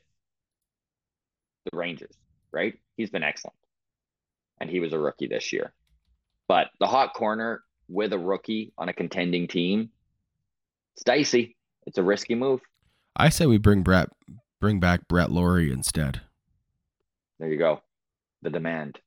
[1.71, 2.15] the Rangers,
[2.53, 2.75] right?
[2.97, 3.57] He's been excellent.
[4.61, 5.73] And he was a rookie this year.
[6.49, 9.91] But the hot corner with a rookie on a contending team,
[10.95, 11.57] it's dicey.
[11.87, 12.61] It's a risky move.
[13.17, 14.09] I say we bring Brett
[14.61, 16.23] bring back Brett Lawrie instead.
[17.39, 17.83] There you go.
[18.43, 18.99] The demand.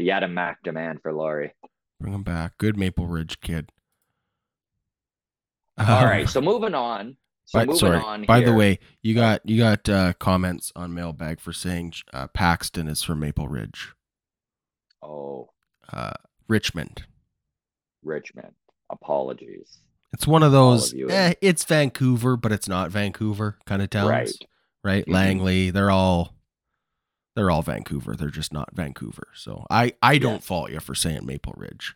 [0.00, 1.52] The Adam Mack demand for Lawrie.
[2.00, 2.56] Bring him back.
[2.56, 3.70] Good Maple Ridge kid.
[5.76, 7.18] All right, so moving on.
[7.44, 7.98] So By, moving sorry.
[7.98, 8.24] on.
[8.24, 12.88] By the way, you got you got uh, comments on mailbag for saying uh, Paxton
[12.88, 13.92] is from Maple Ridge,
[15.02, 15.50] Oh,
[15.92, 16.12] uh,
[16.48, 17.02] Richmond.
[18.02, 18.54] Richmond.
[18.88, 19.80] Apologies.
[20.14, 20.94] It's one of those.
[20.94, 24.08] of eh, it's Vancouver, but it's not Vancouver kind of towns.
[24.08, 24.30] Right.
[24.82, 25.04] right?
[25.04, 25.12] Mhm.
[25.12, 26.34] Langley, they're all
[27.34, 28.14] they're all Vancouver.
[28.14, 29.28] They're just not Vancouver.
[29.34, 31.94] So I I don't fault you for saying Maple Ridge.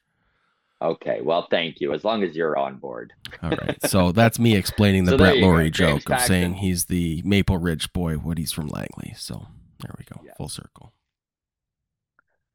[0.83, 1.94] Okay, well, thank you.
[1.94, 3.14] As long as you're on board.
[3.42, 3.79] All right.
[3.87, 5.38] So that's me explaining the So Brett.
[5.38, 9.14] Lawrie James joke of saying he's the Maple Ridge boy, what he's from Langley.
[9.16, 9.47] So
[9.81, 10.20] there we go.
[10.25, 10.35] Yeah.
[10.37, 10.92] Full circle.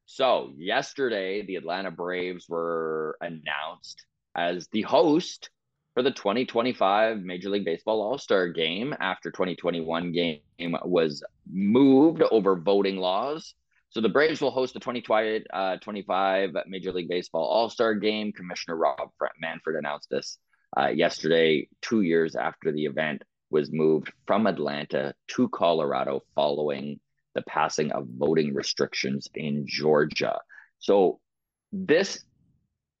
[0.06, 5.50] So, yesterday, the Atlanta Braves were announced as the host
[5.94, 10.40] for the 2025 Major League Baseball All Star game after 2021 game
[10.84, 13.54] was moved over voting laws.
[13.90, 18.32] So the Braves will host the 2025 uh, Major League Baseball All Star game.
[18.32, 20.38] Commissioner Rob Manfred announced this
[20.78, 27.00] uh, yesterday, two years after the event was moved from Atlanta to Colorado following
[27.34, 30.38] the passing of voting restrictions in Georgia.
[30.78, 31.20] So
[31.72, 32.24] this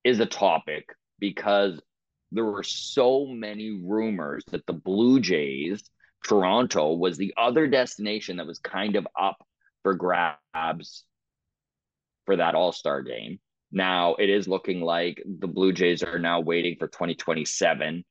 [0.02, 0.86] is a topic
[1.18, 1.80] because
[2.32, 5.82] there were so many rumors that the Blue Jays,
[6.26, 9.36] Toronto, was the other destination that was kind of up
[9.82, 11.04] for grabs
[12.26, 13.40] for that All Star game.
[13.72, 18.04] Now it is looking like the Blue Jays are now waiting for 2027,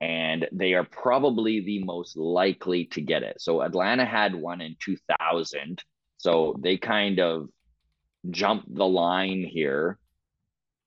[0.00, 3.40] and they are probably the most likely to get it.
[3.40, 5.82] So Atlanta had one in 2000,
[6.16, 7.48] so they kind of
[8.30, 9.98] jumped the line here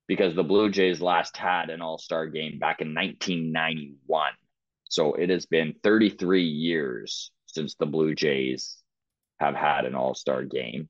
[0.08, 4.32] because the Blue Jays last had an All Star game back in 1991.
[4.90, 8.78] So it has been 33 years since the Blue Jays
[9.40, 10.90] have had an All Star game.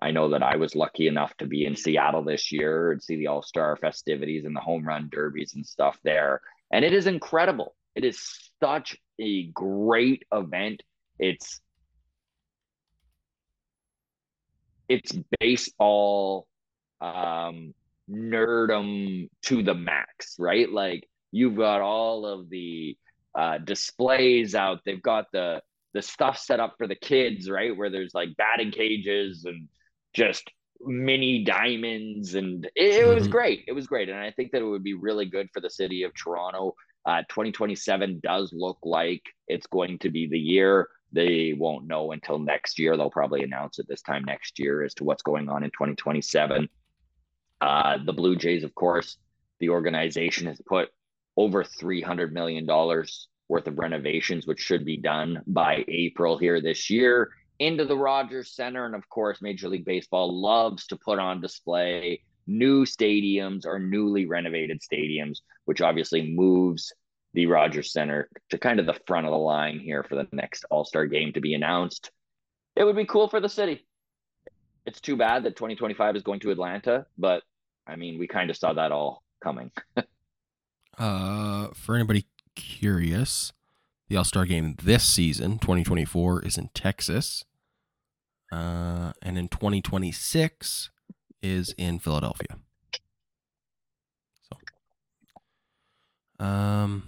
[0.00, 3.16] I know that I was lucky enough to be in Seattle this year and see
[3.16, 6.40] the All Star festivities and the home run derbies and stuff there.
[6.70, 7.74] And it is incredible.
[7.94, 10.82] It is such a great event.
[11.18, 11.60] It's
[14.88, 16.46] it's baseball
[17.00, 17.72] um
[18.12, 20.70] nerdum to the max, right?
[20.70, 22.96] Like you've got all of the
[23.34, 24.80] uh, displays out.
[24.84, 25.62] They've got the
[25.94, 27.76] the stuff set up for the kids, right?
[27.76, 29.68] Where there's like batting cages and
[30.14, 33.32] just mini diamonds, and it, it was mm-hmm.
[33.32, 33.64] great.
[33.66, 36.02] It was great, and I think that it would be really good for the city
[36.04, 36.74] of Toronto.
[37.04, 40.88] Uh, 2027 does look like it's going to be the year.
[41.12, 42.96] They won't know until next year.
[42.96, 46.68] They'll probably announce it this time next year as to what's going on in 2027.
[47.62, 49.18] Uh, the Blue Jays, of course,
[49.60, 50.88] the organization has put
[51.36, 57.30] over $300 million worth of renovations, which should be done by April here this year,
[57.60, 58.84] into the Rogers Center.
[58.84, 64.26] And of course, Major League Baseball loves to put on display new stadiums or newly
[64.26, 66.92] renovated stadiums, which obviously moves
[67.32, 70.64] the Rogers Center to kind of the front of the line here for the next
[70.68, 72.10] All Star game to be announced.
[72.74, 73.86] It would be cool for the city.
[74.84, 77.44] It's too bad that 2025 is going to Atlanta, but
[77.86, 79.70] I mean, we kind of saw that all coming.
[80.98, 83.52] uh, for anybody curious,
[84.08, 87.44] the All Star game this season, 2024, is in Texas.
[88.50, 90.90] Uh, and in 2026
[91.42, 92.58] is in Philadelphia.
[94.42, 97.04] So, um,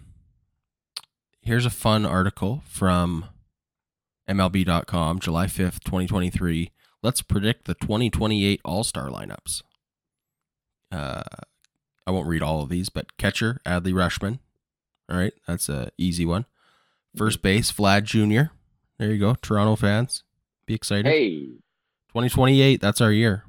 [1.42, 3.26] here's a fun article from
[4.28, 6.70] MLB.com, July 5th, 2023.
[7.02, 9.60] Let's predict the 2028 All Star lineups.
[10.94, 11.22] Uh,
[12.06, 14.38] I won't read all of these, but catcher Adley Rutschman.
[15.10, 16.46] All right, that's a easy one.
[17.16, 18.52] First base Vlad Jr.
[18.98, 20.22] There you go, Toronto fans,
[20.66, 21.06] be excited.
[21.06, 21.46] Hey,
[22.08, 23.44] 2028, that's our year.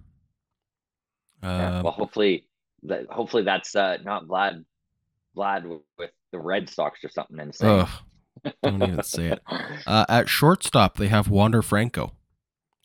[1.44, 2.48] Yeah, uh, well, hopefully,
[2.84, 4.66] that hopefully that's uh, not Vlad,
[5.38, 7.70] Vlad with, the Red Sox or something insane.
[7.70, 7.90] Ugh,
[8.64, 9.42] don't even say it.
[9.88, 12.14] Uh, at shortstop, they have Wander Franco.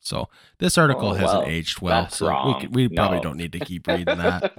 [0.01, 2.55] So this article oh, hasn't well, aged well, so wrong.
[2.55, 3.03] we, can, we no.
[3.03, 4.53] probably don't need to keep reading that.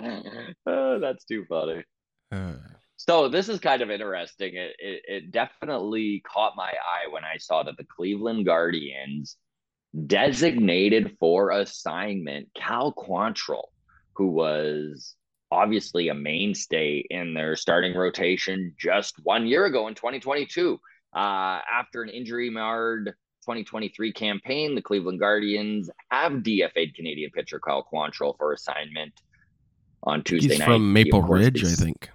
[0.66, 1.84] oh, that's too funny.
[2.30, 2.52] Uh.
[2.96, 4.54] So this is kind of interesting.
[4.54, 9.36] It, it, it definitely caught my eye when I saw that the Cleveland Guardians
[10.06, 13.68] designated for assignment Cal Quantrill,
[14.14, 15.14] who was
[15.50, 20.80] obviously a mainstay in their starting rotation just one year ago in 2022.
[21.14, 27.86] Uh, after an injury marred 2023 campaign, the Cleveland Guardians have DFA'd Canadian pitcher Kyle
[27.92, 29.12] Quantrill for assignment
[30.02, 30.66] on Tuesday He's night.
[30.66, 32.10] from Maple Ridge, I think.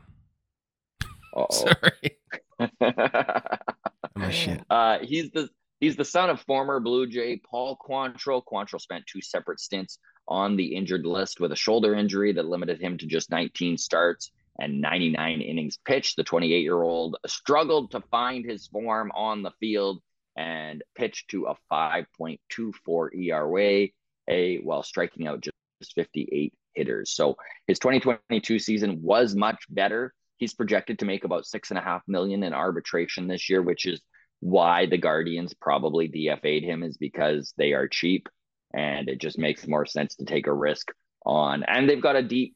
[1.51, 2.17] Sorry.
[2.59, 4.61] A shit.
[4.69, 8.43] Uh, he's the he's the son of former Blue Jay Paul Quantrill.
[8.43, 12.81] Quantrill spent two separate stints on the injured list with a shoulder injury that limited
[12.81, 16.17] him to just 19 starts and 99 innings pitched.
[16.17, 20.01] The 28 year old struggled to find his form on the field
[20.39, 23.87] and pitched to a 5.24 ERA
[24.29, 27.11] a while striking out just 58 hitters.
[27.11, 27.35] So
[27.67, 30.13] his 2022 season was much better.
[30.37, 33.85] He's projected to make about six and a half million in arbitration this year, which
[33.85, 34.01] is
[34.39, 38.29] why the Guardians probably DFA'd him is because they are cheap
[38.73, 40.87] and it just makes more sense to take a risk
[41.25, 42.55] on and they've got a deep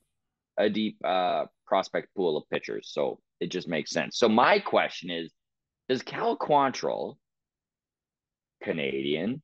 [0.58, 2.92] a deep uh prospect pool of pitchers.
[2.94, 4.18] So it just makes sense.
[4.18, 5.34] So my question is,
[5.90, 7.18] does Cal Quantrill
[8.64, 9.42] Canadian.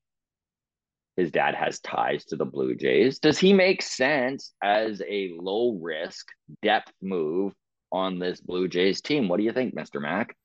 [1.17, 3.19] His dad has ties to the Blue Jays.
[3.19, 6.27] Does he make sense as a low risk
[6.61, 7.53] depth move
[7.91, 9.27] on this Blue Jays team?
[9.27, 10.01] What do you think, Mr.
[10.01, 10.35] Mac?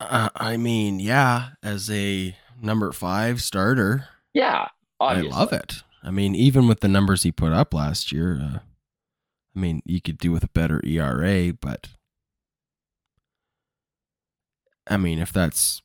[0.00, 4.66] Uh, I mean, yeah, as a number five starter, Yeah,
[4.98, 5.30] obviously.
[5.30, 5.82] I love it.
[6.02, 8.58] I mean, even with the numbers he put up last year, uh,
[9.54, 11.90] I mean, you could do with a better ERA, but
[14.88, 15.82] I mean, if that's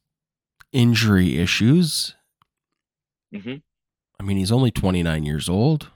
[0.71, 2.15] injury issues,
[3.33, 3.61] Mhm.
[4.19, 5.89] I mean, he's only 29 years old.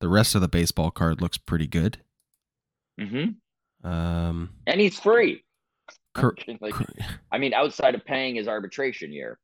[0.00, 1.98] The rest of the baseball card looks pretty good.
[3.00, 3.86] Mm-hmm.
[3.86, 5.42] Um, And he's free.
[6.60, 6.74] Like,
[7.32, 9.38] I mean, outside of paying his arbitration year.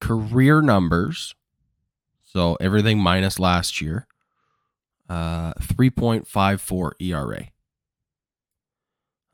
[0.00, 1.34] career numbers.
[2.24, 4.06] So everything minus last year.
[5.08, 7.48] Uh, 3.54 ERA.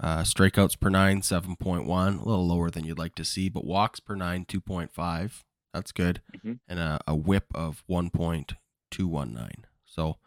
[0.00, 1.86] Uh, strikeouts per nine, 7.1.
[2.20, 5.44] A little lower than you'd like to see, but walks per nine, 2.5.
[5.72, 6.20] That's good.
[6.44, 6.58] Mhm.
[6.68, 9.64] And a, a whip of 1.219.
[9.86, 10.18] So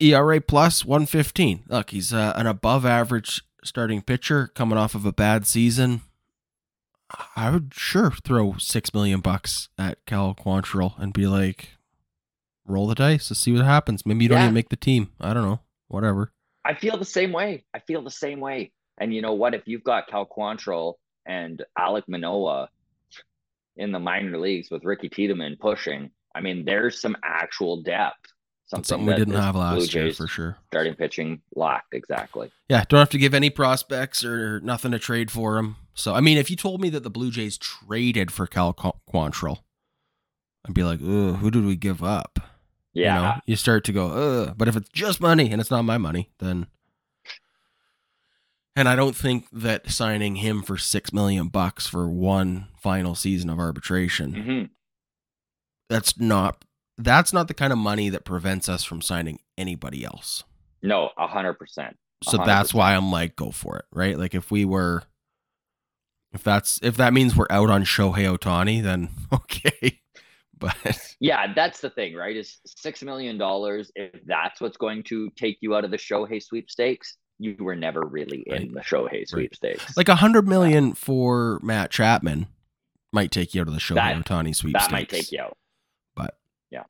[0.00, 1.64] ERA plus 115.
[1.68, 6.02] Look, he's uh, an above average starting pitcher coming off of a bad season.
[7.34, 11.70] I would sure throw six million bucks at Cal Quantrill and be like,
[12.66, 14.04] roll the dice, let's see what happens.
[14.04, 14.44] Maybe you don't Yeah.
[14.44, 15.10] even make the team.
[15.20, 15.60] I don't know.
[15.88, 16.32] Whatever.
[16.68, 17.64] I feel the same way.
[17.72, 18.72] I feel the same way.
[19.00, 19.54] And you know what?
[19.54, 20.94] If you've got Cal Quantrill
[21.24, 22.68] and Alek Manoah
[23.76, 28.16] in the minor leagues with Ricky Tiedemann pushing, I mean, there's some actual depth.
[28.70, 30.58] That's something we didn't have last year for sure.
[30.66, 32.50] Starting pitching lacked exactly.
[32.68, 35.76] Yeah, don't have to give any prospects or nothing to trade for him.
[35.94, 38.92] So, I mean, if you told me that the Blue Jays traded for Cal Qu-
[39.10, 39.60] Quantrill,
[40.66, 42.38] I'd be like, Ugh, who did we give up?
[42.98, 43.16] Yeah.
[43.16, 44.54] You, know, you start to go, Ugh.
[44.56, 46.66] but if it's just money and it's not my money, then.
[48.74, 53.50] And I don't think that signing him for six million bucks for one final season
[53.50, 54.64] of arbitration, hmm
[55.88, 56.64] that's not
[56.98, 60.44] that's not the kind of money that prevents us from signing anybody else.
[60.82, 61.96] No, a hundred percent.
[62.24, 64.18] So that's why I'm like, go for it, right?
[64.18, 65.04] Like if we were,
[66.32, 70.00] if that's if that means we're out on Shohei Ohtani, then okay.
[70.58, 70.76] But
[71.20, 72.36] Yeah, that's the thing, right?
[72.36, 73.90] Is six million dollars.
[73.94, 78.02] If that's what's going to take you out of the Shohei sweepstakes, you were never
[78.04, 78.74] really in Right.
[78.74, 79.96] the Shohei sweepstakes.
[79.96, 82.46] like a hundred million for Matt Chapman
[83.12, 84.86] might take you out of the Shohei Ohtani sweepstakes.
[84.86, 85.56] that might take you out.
[86.16, 86.36] But
[86.70, 86.84] Yeah.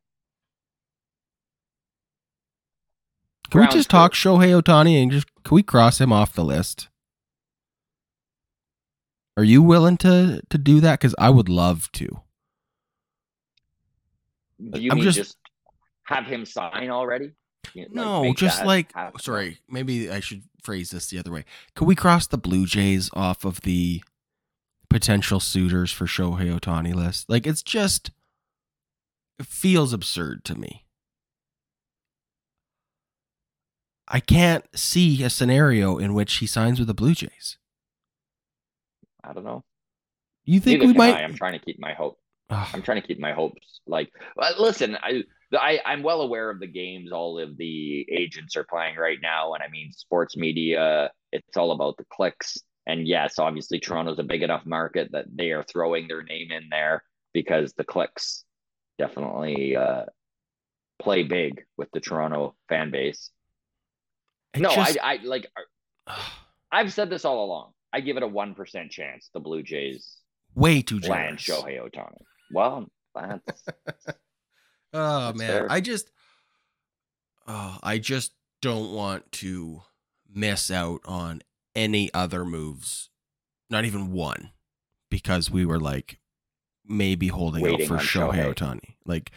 [3.50, 6.88] Can we just talk Shohei Ohtani and just can we cross him off the list?
[9.36, 10.98] Are you willing to to do that?
[11.00, 12.20] Because I would love to.
[14.70, 15.36] Do you I'm mean just- just,
[16.04, 17.32] have him sign already?
[17.74, 19.20] You No, just like happen?
[19.20, 21.44] sorry, maybe I should phrase this the other way.
[21.74, 24.02] Could we cross the Blue Jays off of the
[24.88, 27.28] potential suitors for Shohei Ohtani list?
[27.28, 28.10] Like it's just
[29.38, 30.86] it feels absurd to me.
[34.06, 37.58] I can't see a scenario in which he signs with the Blue Jays.
[39.22, 39.64] I don't know.
[40.44, 41.14] You think Neither we might?
[41.16, 41.22] I.
[41.22, 42.18] I'm trying to keep my hope.
[42.50, 43.80] I'm trying to keep my hopes.
[43.86, 44.10] Like,
[44.58, 45.22] listen, I,
[45.52, 49.54] I, I'm well aware of the games all of the agents are playing right now,
[49.54, 51.10] and I mean, sports media.
[51.32, 55.50] It's all about the clicks, and yes, obviously, Toronto's a big enough market that they
[55.50, 57.02] are throwing their name in there
[57.34, 58.44] because the clicks
[58.98, 60.04] definitely uh,
[60.98, 63.30] play big with the Toronto fan base.
[64.54, 65.46] it no, just- I, I like.
[66.72, 67.72] I've said this all along.
[67.92, 70.16] I give it a one percent chance the Blue Jays
[70.54, 71.64] way too land generous.
[71.64, 72.16] Shohei Ohtani.
[72.52, 73.64] Well, that's
[74.92, 75.66] Oh That's man, fair.
[75.72, 76.10] I just
[77.46, 78.32] oh, I just
[78.62, 79.82] don't want to
[80.32, 81.42] miss out on
[81.74, 83.10] any other moves.
[83.70, 84.50] Not even one.
[85.10, 86.18] Because we were like
[86.86, 88.54] maybe holding Waiting out for Shohei.
[88.54, 88.94] Ohtani.
[89.06, 89.30] Like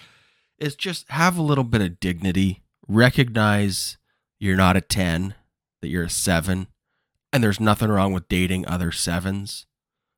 [0.58, 2.64] it's just have a little bit of dignity.
[2.88, 3.98] Recognize
[4.40, 5.36] you're not a 10,
[5.82, 6.68] that you're a 7,
[7.32, 9.66] and there's nothing wrong with dating other 7s,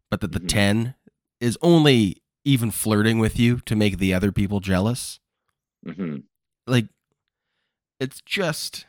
[0.10, 0.48] but that the Mhm.
[0.48, 0.96] 10
[1.40, 5.20] is only even flirting with you to make the other people jealous
[5.86, 6.18] hmm
[6.68, 6.88] like
[8.00, 8.86] it's just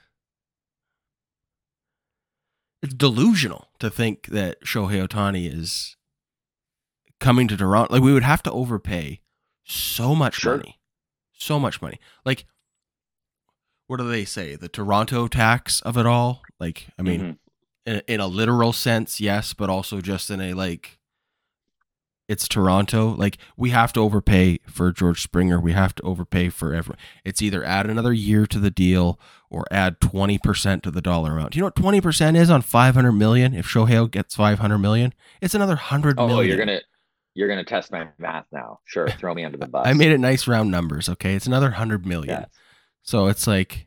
[2.82, 5.96] it's delusional to think that Shohei Ohtani is
[7.20, 7.92] coming to Toronto.
[7.94, 9.20] Like we would have to overpay
[9.64, 10.58] so much Sure.
[10.58, 10.78] money.
[11.32, 11.98] So much money.
[12.24, 12.44] Like
[13.86, 14.54] what do they say?
[14.56, 16.42] The Toronto tax of it all?
[16.60, 17.38] Like I mean Mhm.
[17.86, 20.98] in, in a literal sense, yes, but also just in a like
[22.28, 23.08] it's Toronto.
[23.14, 25.60] Like we have to overpay for George Springer.
[25.60, 26.98] We have to overpay for everyone.
[27.24, 29.20] It's either add another year to the deal
[29.50, 31.52] or add twenty percent to the dollar amount.
[31.52, 33.54] Do you know what twenty percent is on five hundred million?
[33.54, 36.56] If Shohei gets five hundred million, it's another hundred Oh, oh million.
[36.56, 36.80] you're gonna
[37.34, 38.80] You're gonna test my math now.
[38.84, 39.86] Sure, throw me under the bus.
[39.88, 41.08] I made it nice round numbers.
[41.08, 42.40] Okay, it's another hundred million.
[42.40, 42.48] Yes.
[43.02, 43.86] So it's like,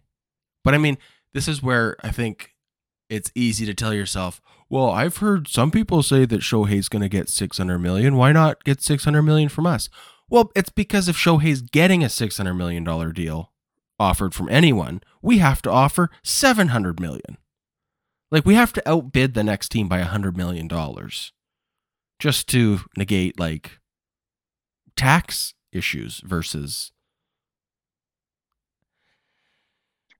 [0.63, 0.97] but I mean,
[1.33, 2.51] this is where I think
[3.09, 7.09] it's easy to tell yourself, well, I've heard some people say that Shohei's going to
[7.09, 8.15] get 600 million.
[8.17, 9.89] Why not get 600 million from us?
[10.29, 13.53] Well, it's because if Shohei's getting a 600 million dollar deal
[13.99, 17.37] offered from anyone, we have to offer 700 million.
[18.29, 21.31] Like we have to outbid the next team by 100 million dollars
[22.19, 23.79] just to negate like
[24.97, 26.91] tax issues versus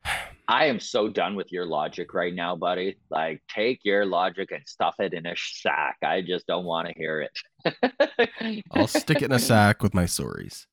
[0.50, 2.96] I am so done with your logic right now, buddy.
[3.10, 5.98] Like, take your logic and stuff it in a sack.
[6.04, 8.64] I just don't want to hear it.
[8.72, 10.66] I'll stick it in a sack with my stories.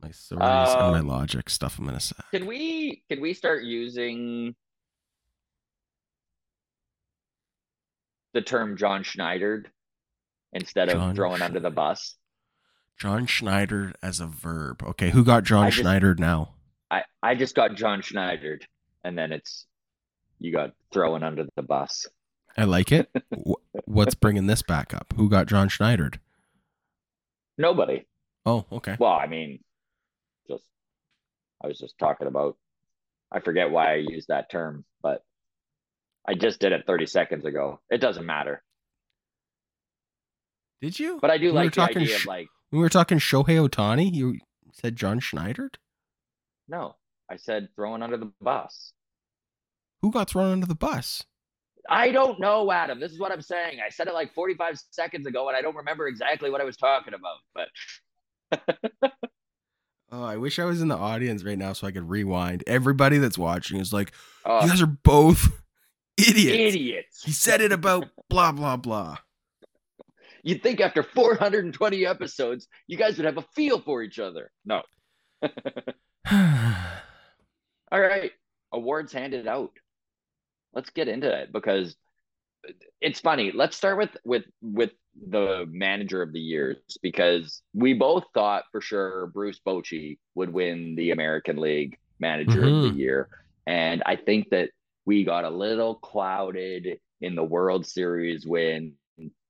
[0.00, 2.24] My stories and my Um, logic, stuff them in a sack.
[2.32, 4.56] Can we can we start using
[8.34, 9.64] the term John Schneider
[10.52, 12.16] instead of John throwing under the bus?
[12.98, 14.82] John Schneider as a verb.
[14.82, 16.54] Okay, who got John Schneider now?
[16.90, 18.58] I I just got John Schneider,
[19.04, 19.66] and then it's
[20.38, 22.06] you got throwing under the bus.
[22.56, 23.08] I like it.
[23.86, 25.12] What's bringing this back up?
[25.16, 26.20] Who got John Schneidered?
[27.56, 28.04] Nobody.
[28.44, 28.96] Oh, okay.
[28.98, 29.60] Well, I mean,
[30.48, 30.64] just
[31.62, 32.56] I was just talking about.
[33.30, 35.24] I forget why I used that term, but
[36.28, 37.80] I just did it 30 seconds ago.
[37.90, 38.62] It doesn't matter.
[40.82, 41.18] Did you?
[41.20, 43.66] But I do We like the idea sh- of like, When we were talking Shohei
[43.68, 44.38] Ohtani, you
[44.72, 45.78] said John Schneidered.
[46.68, 46.96] no,
[47.32, 48.92] I said throwing under the bus.
[50.02, 51.24] Who got thrown under the bus?
[51.88, 53.00] I don't know, Adam.
[53.00, 53.78] This is what I'm saying.
[53.84, 56.76] I said it like 45 seconds ago, and I don't remember exactly what I was
[56.76, 57.38] talking about.
[57.54, 59.12] But
[60.12, 62.64] Oh, I wish I was in the audience right now so I could rewind.
[62.66, 64.12] Everybody that's watching is like,
[64.44, 65.62] uh, you guys are both
[66.18, 66.74] idiots.
[66.74, 67.24] idiots.
[67.24, 69.16] He said it about blah blah blah.
[70.42, 74.50] You'd think after 420 episodes, you guys would have a feel for each other.
[74.66, 74.82] No.
[77.92, 78.32] All right.
[78.72, 79.70] Awards handed out.
[80.72, 81.94] Let's get into it because
[83.02, 83.52] it's funny.
[83.54, 84.92] Let's start with with with
[85.28, 90.94] the manager of the years because we both thought for sure Bruce Bochy would win
[90.94, 92.82] the American League manager of Mhm.
[92.92, 93.28] the year.
[93.66, 94.70] And I think that
[95.04, 98.96] we got a little clouded in the World Series win.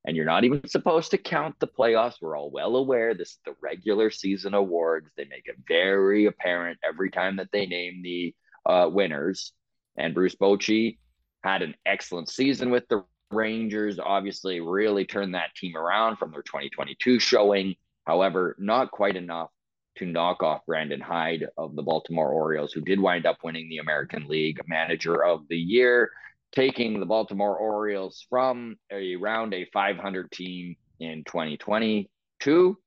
[0.05, 2.14] And you're not even supposed to count the playoffs.
[2.20, 5.12] We're all well aware this is the regular season awards.
[5.16, 8.34] They make it very apparent every time that they name the
[8.66, 9.53] uh, winners.
[9.96, 10.98] And Bruce Bochy
[11.44, 16.42] had an excellent season with the Rangers, obviously, really turned that team around from their
[16.42, 17.76] 2022 showing.
[18.07, 19.50] However, not quite enough
[19.96, 23.78] to knock off Brandon Hyde of the Baltimore Orioles, who did wind up winning the
[23.78, 26.11] American League Manager of the Year,
[26.53, 32.78] taking the Baltimore Orioles from around a 500 team in 2022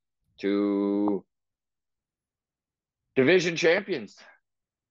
[0.42, 1.26] to
[3.16, 4.16] division champions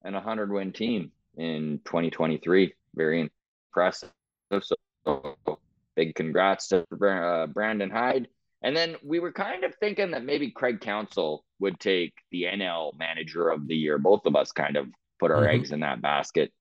[0.05, 2.75] and a 100 win team in 2023.
[2.95, 3.31] Very
[3.71, 4.11] impressive.
[4.61, 4.77] So,
[5.97, 8.29] big congrats to uh, Brandon Hyde.
[8.63, 12.97] And then we were kind of thinking that maybe Craig Counsell would take the NL
[12.99, 13.99] manager of the year.
[13.99, 15.55] Both of us kind of put our Mhm.
[15.55, 16.53] eggs in that basket.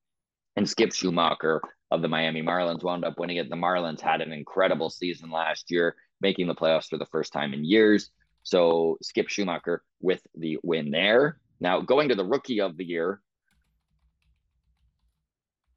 [0.55, 3.49] And Skip Schumaker of the Miami Marlins wound up winning it.
[3.49, 7.53] The Marlins had an incredible season last year, making the playoffs for the first time
[7.53, 8.09] in years.
[8.43, 11.39] So Skip Schumaker with the win there.
[11.59, 13.21] Now going to the rookie of the year,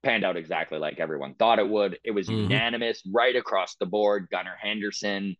[0.02, 1.98] panned out exactly like everyone thought it would.
[2.04, 2.42] It was Mhm.
[2.42, 4.28] unanimous right across the board.
[4.30, 5.36] Gunnar Henderson,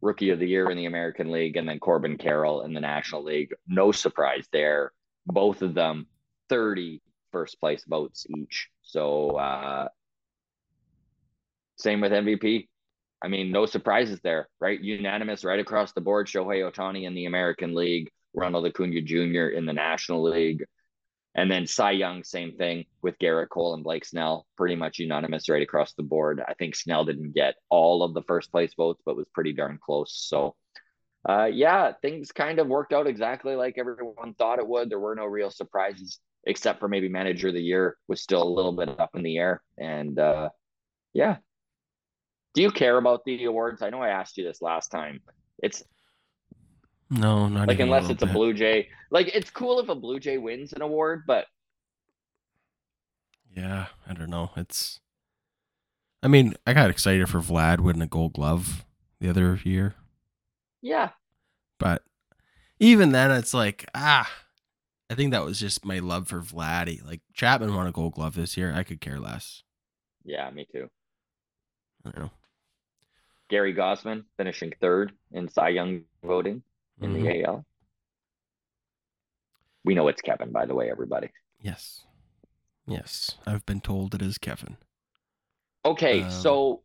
[0.00, 3.22] rookie of the year in the American League, and then Corbin Carroll in the National
[3.22, 3.54] League.
[3.66, 4.92] No surprise there.
[5.24, 6.08] Both of them
[6.48, 7.00] 30
[7.32, 8.68] first place votes each.
[8.82, 9.88] So uh
[11.76, 12.68] same with MVP.
[13.22, 14.80] I mean, no surprises there, right?
[14.80, 16.26] Unanimous right across the board.
[16.26, 19.48] Shohei Ohtani in the American League, Ronald Acuna Jr.
[19.48, 20.64] in the National League.
[21.34, 25.50] And then Cy Young, same thing with Gerrit Cole and Blake Snell, pretty much unanimous
[25.50, 26.42] right across the board.
[26.46, 29.78] I think Snell didn't get all of the first place votes, but was pretty darn
[29.84, 30.14] close.
[30.14, 30.56] So,
[31.28, 34.88] uh, yeah, things kind of worked out exactly like everyone thought it would.
[34.88, 38.48] There were no real surprises, except for maybe manager of the year was still a
[38.48, 39.62] little bit up in the air.
[39.78, 40.50] And uh,
[41.14, 41.38] yeah.
[42.54, 43.82] Do you care about the awards?
[43.82, 45.20] I know I asked you this last time.
[45.62, 45.82] It's
[47.10, 48.26] No, not like unless little it's a bit.
[48.26, 48.88] Blue Jay.
[49.10, 51.46] Like it's cool if a Blue Jay wins an award, but
[53.54, 54.50] Yeah, I don't know.
[54.56, 55.00] It's.
[56.22, 58.84] I mean, I got excited for Vlad winning a Gold Glove
[59.20, 59.94] the other year,
[60.82, 61.10] yeah,
[61.78, 62.02] but
[62.80, 64.30] even then, it's like ah,
[65.08, 67.04] I think that was just my love for Vladdy.
[67.04, 68.72] Like Chapman won a Gold Glove this year.
[68.74, 69.62] I could care less.
[70.24, 70.88] yeah, me too.
[72.04, 72.30] I don't know.
[73.48, 76.62] Gary Gausman finishing third in Cy Young voting
[77.00, 77.22] in Mhm.
[77.22, 77.64] the AL.
[79.84, 81.30] We know it's Kevin, by the way, everybody.
[81.60, 82.04] Yes.
[82.86, 83.38] Yes.
[83.46, 84.76] I've been told it is Kevin.
[85.84, 86.82] Okay, Um, so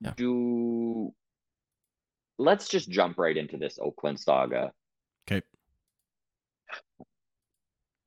[0.00, 0.12] yeah.
[0.16, 1.12] do
[2.38, 4.72] let's just jump right into this Oakland saga.
[5.28, 5.42] Okay.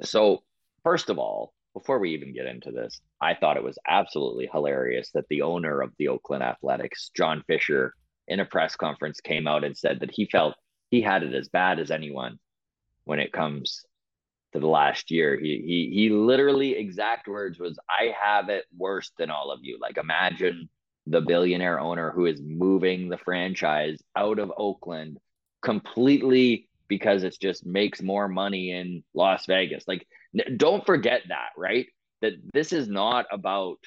[0.03, 0.43] So,
[0.83, 5.09] first of all, before we even get into this, I thought it was absolutely hilarious
[5.13, 7.93] that the owner of the Oakland Athletics, John Fisher,
[8.27, 10.55] in a press conference came out and said that he felt
[10.91, 12.37] he had it as bad as anyone
[13.05, 13.83] when it comes
[14.53, 15.37] to the last year.
[15.37, 19.77] He he he literally exact words was I have it worse than all of you.
[19.81, 20.69] Like imagine
[21.07, 25.17] the billionaire owner who is moving the franchise out of Oakland
[25.61, 29.83] completely because it just makes more money in Las Vegas.
[29.87, 30.07] Like
[30.57, 31.87] don't forget that, right?
[32.21, 33.77] That this is not about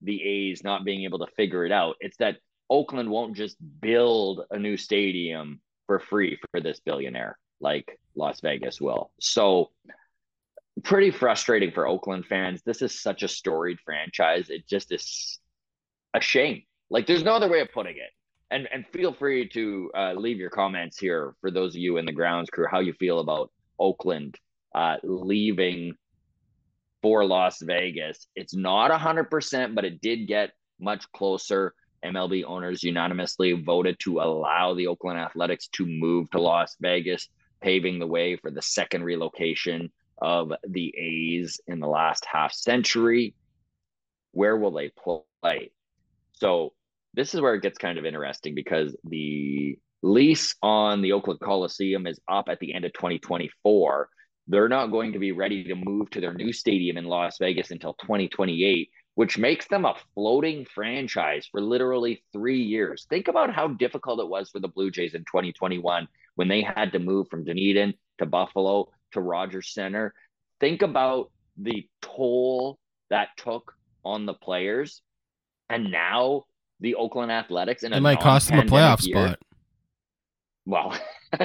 [0.00, 1.96] the A's not being able to figure it out.
[2.00, 2.38] It's that
[2.68, 8.80] Oakland won't just build a new stadium for free for this billionaire like Las Vegas
[8.80, 9.12] will.
[9.20, 9.70] So
[10.82, 12.62] pretty frustrating for Oakland fans.
[12.64, 14.50] This is such a storied franchise.
[14.50, 15.38] It just is
[16.14, 16.62] a shame.
[16.90, 18.10] Like there's no other way of putting it.
[18.52, 22.04] And and feel free to uh, leave your comments here for those of you in
[22.04, 24.38] the grounds crew how you feel about Oakland
[24.74, 25.94] uh, leaving
[27.00, 28.26] for Las Vegas.
[28.36, 31.74] It's not hundred percent, but it did get much closer.
[32.04, 37.28] MLB owners unanimously voted to allow the Oakland Athletics to move to Las Vegas,
[37.62, 39.90] paving the way for the second relocation
[40.20, 43.34] of the A's in the last half century.
[44.32, 45.70] Where will they play?
[46.34, 46.74] So
[47.14, 52.06] this is where it gets kind of interesting because the lease on the Oakland Coliseum
[52.06, 54.08] is up at the end of 2024.
[54.48, 57.70] They're not going to be ready to move to their new stadium in Las Vegas
[57.70, 63.06] until 2028, which makes them a floating franchise for literally three years.
[63.08, 66.92] Think about how difficult it was for the Blue Jays in 2021 when they had
[66.92, 70.12] to move from Dunedin to Buffalo to Rogers Center.
[70.58, 72.78] Think about the toll
[73.10, 75.02] that took on the players.
[75.68, 76.44] And now
[76.82, 79.38] the Oakland Athletics in a It might cost them a playoff year- spot.
[80.66, 80.98] well,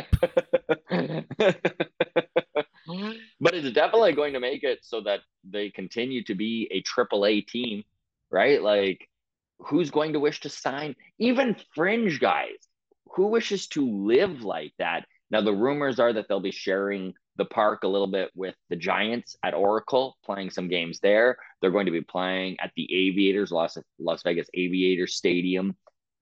[3.40, 7.26] but it's definitely going to make it so that they continue to be a triple
[7.26, 7.84] A team,
[8.32, 8.62] right?
[8.62, 9.08] Like,
[9.60, 12.58] who's going to wish to sign even fringe guys?
[13.16, 15.06] Who wishes to live like that?
[15.32, 18.76] Now, the rumors are that they'll be sharing the park a little bit with the
[18.76, 21.38] Giants at Oracle, playing some games there.
[21.62, 25.76] They're going to be playing at the Aviators, Las, Las Vegas Aviators Stadium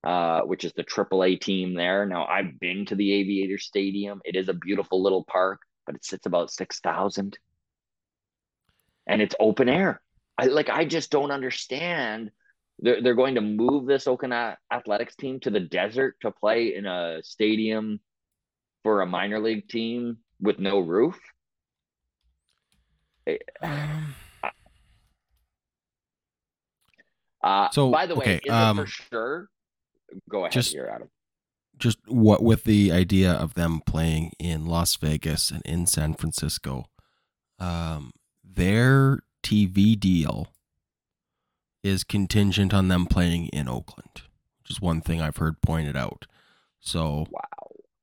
[0.06, 2.06] uh, which is the AAA team there.
[2.06, 4.22] Now, I've been to the Aviator Stadium.
[4.24, 7.38] It is a beautiful little park, but it sits about 6,000
[9.08, 10.02] and it's open air.
[10.38, 12.30] I like, I just don't understand.
[12.78, 14.34] They're, they're going to move this Oakland
[14.72, 18.00] Athletics team to the desert to play in a stadium
[18.84, 21.20] for a minor league team with no roof.
[23.64, 24.14] Um,
[27.46, 29.50] Uh, So, by the way, okay, is um, it for sure?
[30.30, 31.10] Go ahead just- here, Adam.
[31.78, 36.86] just what with the idea of them playing in Las Vegas and in San Francisco,
[37.60, 38.12] um,
[38.44, 40.48] their TV deal
[41.84, 44.22] is contingent on them playing in Oakland,
[44.60, 46.26] which is one thing I've heard pointed out.
[46.80, 47.42] So, Wow.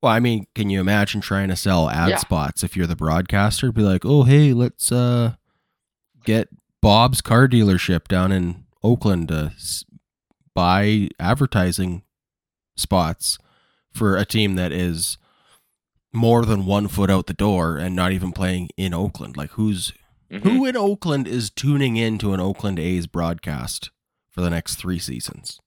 [0.03, 2.17] well, I mean, can you imagine trying to sell ad Yeah.
[2.19, 3.73] spots if you're the broadcaster?
[3.73, 5.35] Be like, oh, hey, let's uh,
[6.25, 6.49] get
[6.81, 9.85] Bob's car dealership down in Oakland to s-
[10.55, 12.03] buy advertising
[12.77, 13.39] spots
[13.93, 15.19] for a team that is
[16.13, 19.37] more than one foot out the door and not even playing in Oakland.
[19.37, 19.93] Like, who's
[20.31, 20.43] Mhm.
[20.43, 23.91] who in Oakland is tuning in to an Oakland A's broadcast
[24.31, 25.61] for the next three seasons?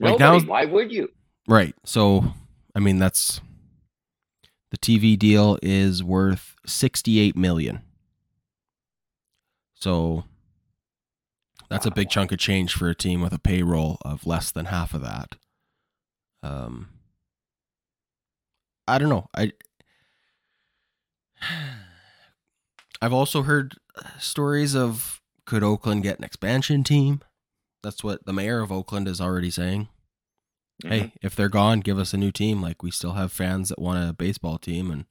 [0.00, 0.38] Like, Nobody.
[0.38, 1.12] now's- Why would you?
[1.48, 1.74] Right.
[1.84, 2.34] So,
[2.74, 3.40] I mean, that's
[4.70, 7.82] the TV deal is worth 68 million.
[9.74, 10.24] So,
[11.74, 14.66] that's a big chunk of change for a team with a payroll of less than
[14.66, 15.34] half of that.
[16.42, 16.90] Um
[18.86, 19.28] I don't know.
[19.34, 19.52] I
[23.02, 23.74] I've also heard
[24.18, 27.20] stories of could Oakland get an expansion team?
[27.82, 29.88] That's what the mayor of Oakland is already saying
[30.82, 32.62] hey, if they're gone, give us a new team.
[32.62, 35.06] Like we still have fans that want a baseball team and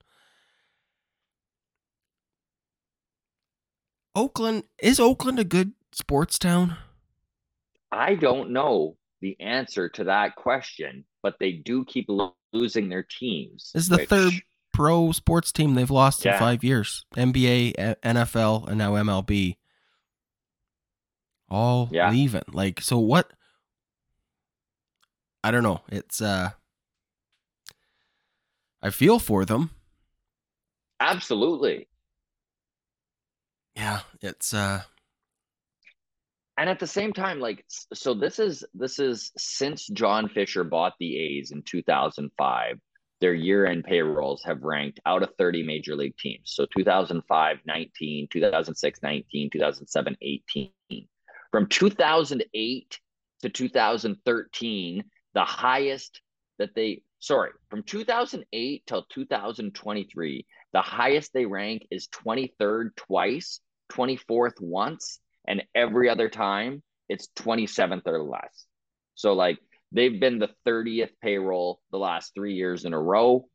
[4.15, 6.77] Oakland is Oakland a good sports town?
[7.91, 13.03] I don't know the answer to that question, but they do keep lo- losing their
[13.03, 13.71] teams.
[13.73, 14.33] This is the which- third
[14.73, 17.05] pro sports team they've lost in 5 years.
[17.15, 17.73] NBA,
[18.03, 19.57] NFL, and now MLB.
[21.49, 22.09] All Yeah.
[22.09, 22.43] leaving.
[22.51, 23.31] Like so what
[25.43, 25.81] I don't know.
[25.89, 26.51] It's uh
[28.81, 29.69] I feel for them.
[30.99, 31.87] Absolutely.
[33.75, 34.83] Yeah, it's uh
[36.57, 40.93] and at the same time like so this is this is since john fisher bought
[40.99, 42.77] the a's in 2005
[43.23, 46.51] their year-end payrolls have ranked out of 30 major league teams.
[46.53, 50.71] So 2005 19 2006 19 2007 18
[51.49, 52.99] from 2008
[53.43, 56.21] to 2013 the highest
[56.59, 63.61] that they sorry from 2008 till 2023 the highest they rank is 23rd twice
[63.93, 68.65] 24th once and every other time it's 27th or less.
[69.15, 69.59] So like
[69.91, 73.45] they've been the 30th payroll the last 3 years in a row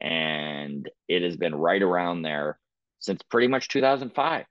[0.00, 2.58] and it has been right around there
[2.98, 4.44] since pretty much 2005.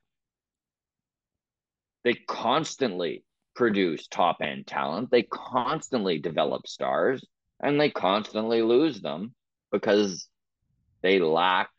[2.04, 3.24] They constantly
[3.56, 5.10] produce top end talent.
[5.12, 7.26] They constantly develop stars
[7.62, 9.34] and they constantly lose them
[9.72, 10.28] because
[11.02, 11.70] they lack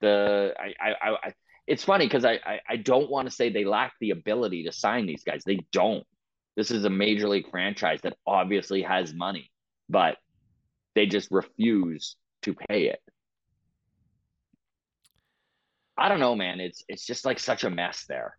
[0.00, 1.32] the I I, I
[1.66, 4.72] it's funny because I, I I don't want to say they lack the ability to
[4.72, 5.42] sign these guys.
[5.44, 6.04] They don't.
[6.56, 9.50] This is a major league franchise that obviously has money,
[9.88, 10.16] but
[10.94, 13.00] they just refuse to pay it.
[15.96, 16.60] I don't know, man.
[16.60, 18.36] It's it's just like such a mess there.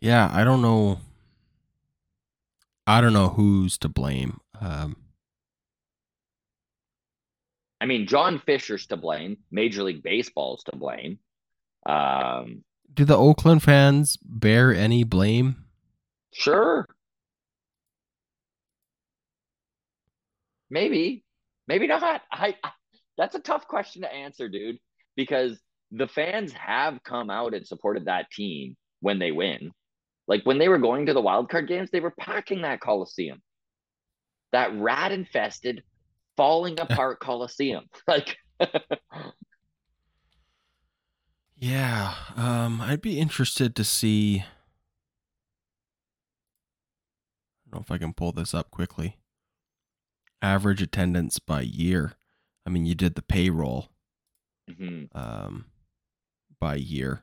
[0.00, 0.98] Yeah, I don't know.
[2.86, 4.40] I don't know who's to blame.
[4.60, 4.96] Um,
[7.82, 9.38] I mean, John Fisher's to blame.
[9.50, 11.18] Major League Baseball's to blame.
[11.84, 12.62] Um,
[12.94, 15.64] Do the Oakland fans bear any blame?
[16.32, 16.86] Sure.
[20.70, 21.24] Maybe,
[21.66, 22.22] maybe not.
[22.30, 22.70] I, I
[23.18, 24.78] that's a tough question to answer, dude,
[25.16, 25.58] because
[25.90, 29.72] the fans have come out and supported that team when they win.
[30.28, 33.42] Like when they were going to the wild card games, they were packing that Coliseum.
[34.52, 35.82] That rat infested,
[36.36, 37.84] falling apart Coliseum.
[38.08, 38.36] Like
[41.62, 44.40] Yeah, um, I'd be interested to see.
[44.40, 44.44] I
[47.70, 49.18] don't know if I can pull this up quickly.
[50.42, 52.14] Average attendance by year.
[52.66, 53.90] I mean, you did the payroll
[54.68, 55.06] mhm.
[55.14, 55.66] um,
[56.58, 57.22] by year.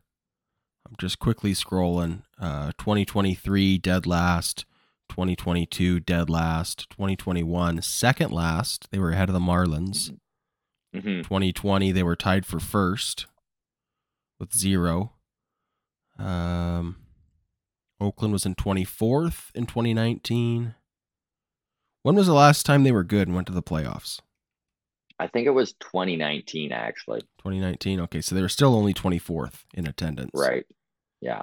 [0.88, 2.22] I'm just quickly scrolling.
[2.39, 4.64] Uh, 2023 dead last.
[5.10, 6.89] 2022 dead last.
[6.91, 8.89] 2021 second last.
[8.91, 10.18] They were ahead of the Marlins.
[10.95, 11.24] Mhm.
[11.24, 13.28] 2020 they were tied for first
[14.39, 15.14] with zero.
[16.18, 16.97] Um,
[17.99, 20.76] Oakland was in 24th in 2019.
[22.03, 24.22] When was the last time they were good and went to the playoffs?
[25.20, 27.22] I think it was 2019 actually.
[27.39, 27.99] 2019.
[28.01, 30.32] Okay, so they were still only 24th in attendance.
[30.34, 30.66] Right.
[31.20, 31.41] Yeah.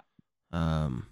[0.50, 1.08] Um,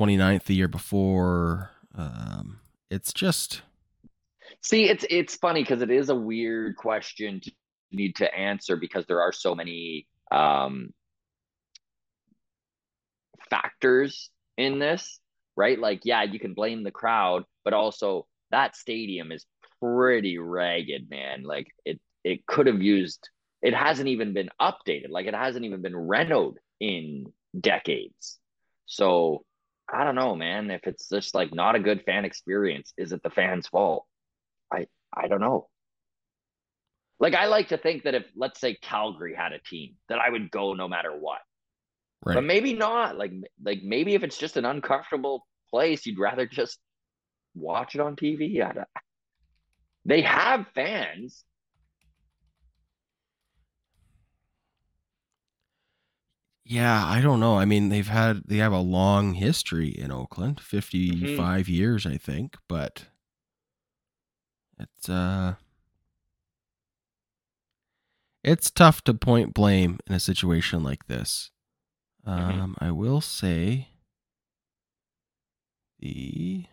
[0.00, 1.70] 29th the year before.
[1.94, 3.62] Um, it's just
[4.62, 7.52] See, it's it's funny because it is a weird question to
[7.92, 10.90] need to answer because there are so many um
[13.48, 15.20] factors in this,
[15.56, 15.78] right?
[15.78, 19.46] Like, yeah, you can blame the crowd, but also that stadium is
[19.80, 21.42] pretty ragged, man.
[21.42, 23.28] Like it it could have used
[23.62, 28.38] it hasn't even been updated, like it hasn't even been renoed in decades.
[28.86, 29.44] So
[29.92, 30.70] I don't know, man.
[30.70, 34.06] If it's just like not a good fan experience, is it the fans' fault?
[34.72, 35.68] I I don't know.
[37.18, 40.30] Like I like to think that if let's say Calgary had a team, that I
[40.30, 41.40] would go no matter what.
[42.24, 42.34] right.
[42.34, 43.18] But maybe not.
[43.18, 43.32] Like
[43.62, 46.78] like maybe if it's just an uncomfortable place, you'd rather just
[47.54, 48.62] watch it on TV.
[48.62, 48.88] I don't-
[50.04, 51.44] They have fans.
[56.70, 57.58] Yeah, I don't know.
[57.58, 62.56] I mean, they've had they have a long history in Oakland, 55 years, I think,
[62.68, 63.06] but
[64.78, 65.54] it's uh
[68.44, 71.50] it's tough to point blame in a situation like this.
[72.24, 72.30] Mhm.
[72.60, 73.88] Um I will say
[75.98, 76.66] the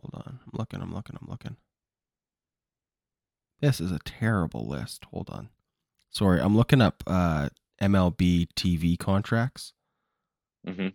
[0.00, 0.40] Hold on.
[0.44, 1.56] I'm looking, I'm looking, I'm looking.
[3.60, 5.04] This is a terrible list.
[5.12, 5.50] Hold on.
[6.10, 7.48] Sorry, I'm looking up uh,
[7.80, 9.72] MLB TV contracts,
[10.66, 10.94] Mhm.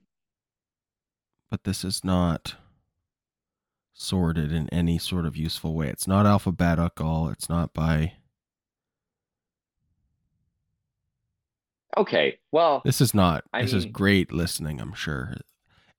[1.50, 2.56] but this is not
[3.94, 5.88] sorted in any sort of useful way.
[5.88, 7.30] It's not alphabetical.
[7.30, 8.14] It's not by.
[11.96, 12.40] Okay.
[12.52, 13.44] Well, This is not.
[13.54, 14.82] I this is great listening.
[14.82, 15.36] I'm sure.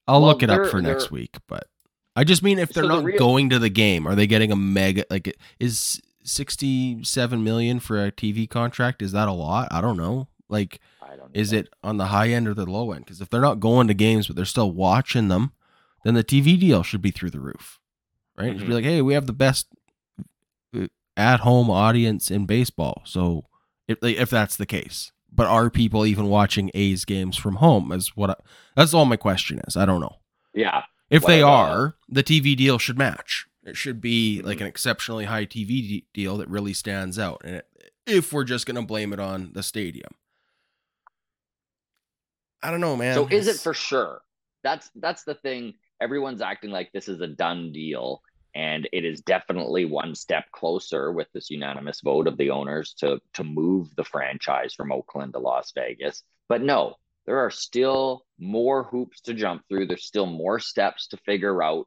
[0.09, 1.69] I'll Well, look it up for next week, but
[2.17, 4.27] I just mean if they're So the not real- going to the game, are they
[4.27, 9.69] getting a mega like is 67 million for a TV contract, is that a lot?
[9.71, 10.29] I don't know.
[10.49, 11.31] Like, I don't.
[11.35, 11.59] is know.
[11.59, 13.05] it on the high end or the low end?
[13.05, 15.53] Because if they're not going to games, but they're still watching them,
[16.05, 17.79] then the TV deal should be through the roof,
[18.37, 18.49] right?
[18.49, 18.73] It should be mm-hmm.
[18.75, 19.69] like, hey, we have the best
[20.75, 23.03] uh, at home audience in baseball.
[23.05, 23.47] So
[23.89, 27.93] if if that's the case, but are people even watching A's games from home?
[27.93, 28.35] Is what I,
[28.77, 29.77] that's all my question is.
[29.77, 30.17] I don't know.
[30.53, 30.85] Yeah.
[31.11, 33.47] If they are, the TV deal should match.
[33.65, 34.63] It should be like Mhm.
[34.63, 37.41] an exceptionally high TV deal that really stands out.
[37.45, 37.69] And it,
[38.07, 40.13] if we're just going to blame it on the stadium,
[42.63, 43.15] I don't know, man.
[43.15, 44.23] So is it for sure?
[44.63, 45.75] That's that's the thing.
[46.01, 48.23] Everyone's acting like this is a done deal,
[48.55, 53.21] and it is definitely one step closer with this unanimous vote of the owners to
[53.35, 56.23] to move the franchise from Oakland to Las Vegas.
[56.49, 56.97] But no,
[57.27, 59.87] there are still more hoops to jump through.
[59.87, 61.87] There's still more steps to figure out.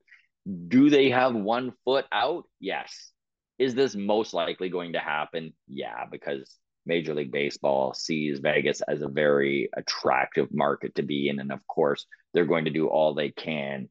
[0.68, 2.46] Do they have one foot out?
[2.60, 3.12] Yes.
[3.60, 5.54] Is this most likely going to happen?
[5.68, 11.40] Yeah, because Major League Baseball sees Vegas as a very attractive market to be in.
[11.40, 13.90] And of course, they're going to do all they can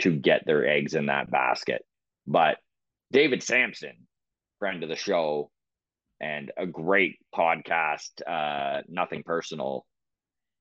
[0.00, 1.84] to get their eggs in that basket.
[2.26, 2.58] But
[3.12, 4.06] David Samson,
[4.58, 5.50] friend of the show,
[6.20, 9.84] and a great podcast, uh, Nothing Personal,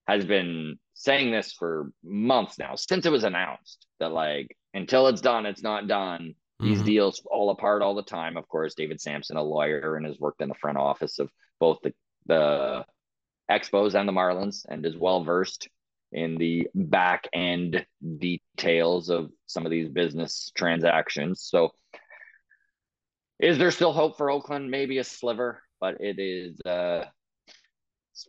[0.07, 5.21] has been saying this for months now, since it was announced that, like, until it's
[5.21, 6.35] done, it's not done.
[6.59, 6.85] These Mhm.
[6.85, 8.37] deals fall apart all the time.
[8.37, 11.79] Of course, David Samson, a lawyer, and has worked in the front office of both
[11.81, 11.93] the
[12.25, 12.85] the
[13.51, 15.67] Expos and the Marlins, and is well versed
[16.13, 17.85] in the back end
[18.17, 21.43] details of some of these business transactions.
[21.43, 21.73] So,
[23.39, 24.71] is there still hope for Oakland?
[24.71, 27.05] Maybe a sliver, but it is uh,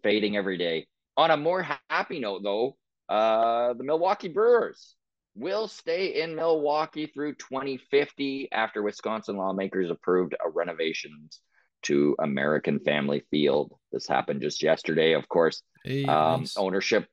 [0.03, 0.87] fading every day.
[1.17, 2.77] On a more happy note, though,
[3.09, 4.97] uh, the Milwaukee Brewers
[5.37, 11.41] will stay in Milwaukee through 2050 after Wisconsin lawmakers approved a renovations
[11.83, 13.73] to American Family Field.
[13.93, 15.13] This happened just yesterday.
[15.13, 16.57] Of course, Hey, um, nice.
[16.57, 17.07] ownership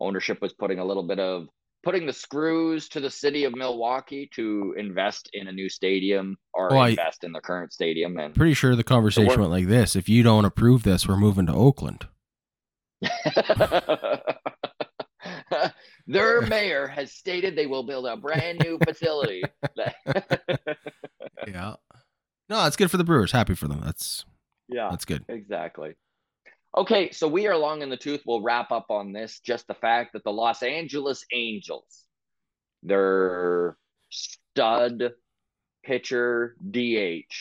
[0.00, 1.48] ownership was putting a little bit of
[1.82, 6.72] putting the screws to the city of Milwaukee to invest in a new stadium or
[6.74, 10.08] I- invest in the current stadium and Pretty sure the conversation went like this: If
[10.08, 12.06] you don't approve this, we're moving to Oakland.
[16.06, 19.42] their mayor has stated they will build a brand new facility.
[21.46, 21.74] Yeah.
[22.48, 23.32] No, it's good for the Brewers.
[23.32, 23.80] Happy for them.
[23.84, 24.24] That's
[24.68, 25.24] yeah, that's good.
[25.28, 25.94] exactly.
[26.76, 28.22] Okay, so we are long in the tooth.
[28.26, 29.40] We'll wrap up on this.
[29.40, 32.04] Just the fact that the Los Angeles Angels,
[32.82, 33.76] their
[34.10, 35.12] stud
[35.84, 37.34] pitcher DH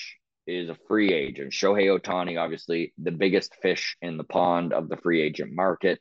[0.45, 1.51] is a free agent.
[1.51, 5.99] Shohei Ohtani, obviously the biggest fish in the pond of the free agent market.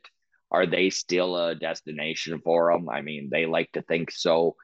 [0.53, 2.87] Are they still a destination for them?
[2.87, 4.55] I mean, they like to think so.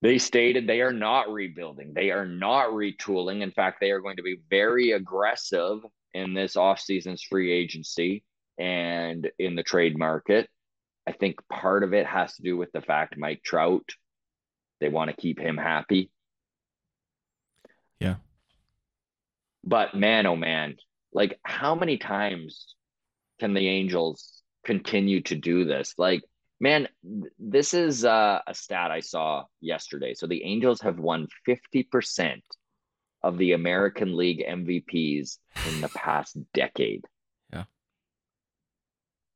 [0.00, 1.92] They stated they are not rebuilding.
[1.92, 3.42] They are not retooling.
[3.42, 5.80] In fact, they are going to be very aggressive
[6.14, 8.24] in this offseason's free agency
[8.58, 10.48] and in the trade market.
[11.06, 13.88] I think part of it has to do with the fact Mike Trout,
[14.80, 16.10] they want to keep him happy.
[17.98, 18.16] Yeah.
[19.64, 20.76] But man, oh man,
[21.12, 22.74] like how many times
[23.40, 24.37] can the Angels
[24.68, 25.94] continue to do this?
[25.96, 26.22] Like,
[26.60, 26.88] man,
[27.38, 30.12] this is uh, a stat I saw yesterday.
[30.12, 32.42] So the Angels have won 50%
[33.22, 35.38] of the American League MVPs
[35.70, 37.06] in the past decade.
[37.50, 37.64] Yeah.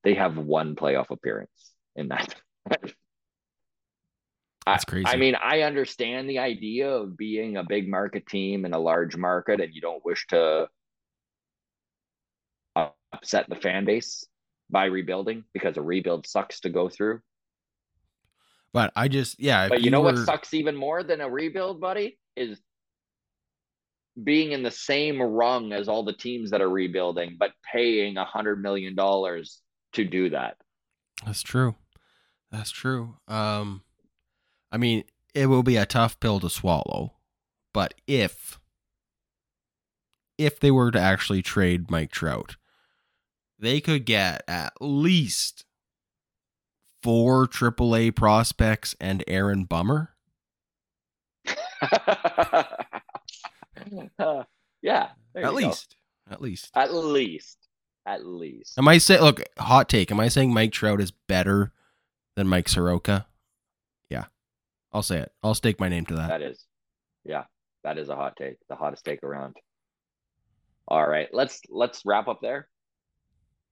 [0.05, 2.35] They have one playoff appearance in that.
[4.67, 5.07] That's I- crazy.
[5.07, 9.17] I mean, I understand the idea of being a big market team in a large
[9.17, 10.69] market and you don't wish to
[12.77, 14.27] upset the fan base
[14.73, 17.21] by rebuilding because a rebuild sucks to go through.
[18.73, 19.69] But I just yeah.
[19.69, 22.59] But you know what sucks even more than a rebuild, buddy, is
[24.23, 28.25] being in the same rung as all the teams that are rebuilding, but paying a
[28.25, 29.61] hundred million dollars
[29.93, 30.57] to do that.
[31.25, 31.77] That's true.
[32.51, 33.17] That's true.
[33.29, 33.83] Um,
[34.71, 35.05] I mean,
[35.35, 37.15] it will be a tough pill to swallow,
[37.73, 38.59] but if
[40.39, 42.57] if they were to actually trade Mike Trout,
[43.63, 45.65] they could get at least
[47.03, 50.11] four AAA prospects and Aaron Bummer.
[54.83, 55.53] yeah, At go.
[55.53, 55.97] least,
[56.31, 56.71] at least.
[56.75, 57.59] at least,
[58.05, 58.79] at least.
[58.79, 60.11] Am I say look hot take?
[60.11, 61.73] Am I saying Mike Trout is better
[62.37, 63.27] than Mike Soroka?
[64.11, 64.25] Yeah,
[64.93, 65.33] I'll say it.
[65.43, 66.29] I'll stake my name to that.
[66.29, 66.67] That is,
[67.25, 67.45] yeah,
[67.85, 69.57] that is a hot take, the hottest take around.
[70.89, 72.69] All right, let's let's wrap up there.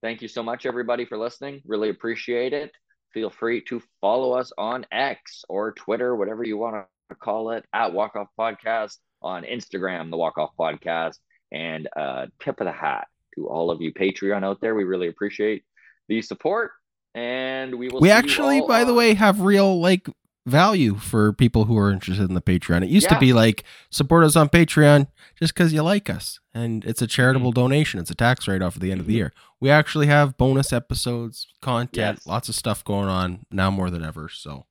[0.03, 1.61] Thank you so much, everybody, for listening.
[1.67, 2.73] Really appreciate it.
[3.13, 7.65] Feel free to follow us on X or Twitter, whatever you want to call it,
[7.73, 8.97] at Walk Off Podcast.
[9.23, 11.17] on Instagram, the Walk Off Podcast,
[11.53, 14.75] and uh, tip of the hat to all of you Patreon out there.
[14.75, 15.65] We really appreciate
[16.09, 16.73] the support,
[17.15, 18.01] and we will.
[18.01, 20.09] We see you actually, all by the way, have real like
[20.47, 22.83] value for people who are interested in the Patreon.
[22.83, 25.07] It used to be like support us on Patreon
[25.39, 27.11] just because you like us, and it's a Mm-hmm.
[27.11, 28.01] charitable donation.
[28.01, 29.33] It's a tax write off at the end of the year.
[29.61, 32.27] We actually have bonus episodes, content, Yes.
[32.27, 34.29] lots of stuff going on now more than ever.
[34.31, 34.67] So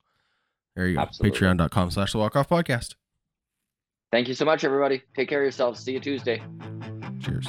[0.74, 1.02] there you go.
[1.02, 1.38] Absolutely.
[1.38, 2.94] Patreon.com slash the walk off podcast.
[4.12, 5.02] Thank you so much, everybody.
[5.14, 5.78] Take care of yourselves.
[5.80, 6.42] See you Tuesday.
[7.20, 7.46] Cheers.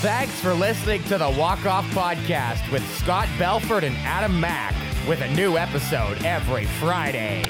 [0.00, 4.74] Thanks for listening to the Walk Off Podcast with Scott Belford and Adam Mack,
[5.06, 7.42] with a new episode every Friday.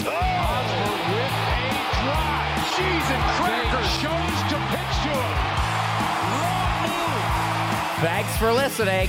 [0.00, 2.72] Osborne with a drive.
[2.74, 3.90] Cheese and crackers.
[4.00, 5.52] Shows to pitch to him.
[8.00, 9.08] Thanks for listening.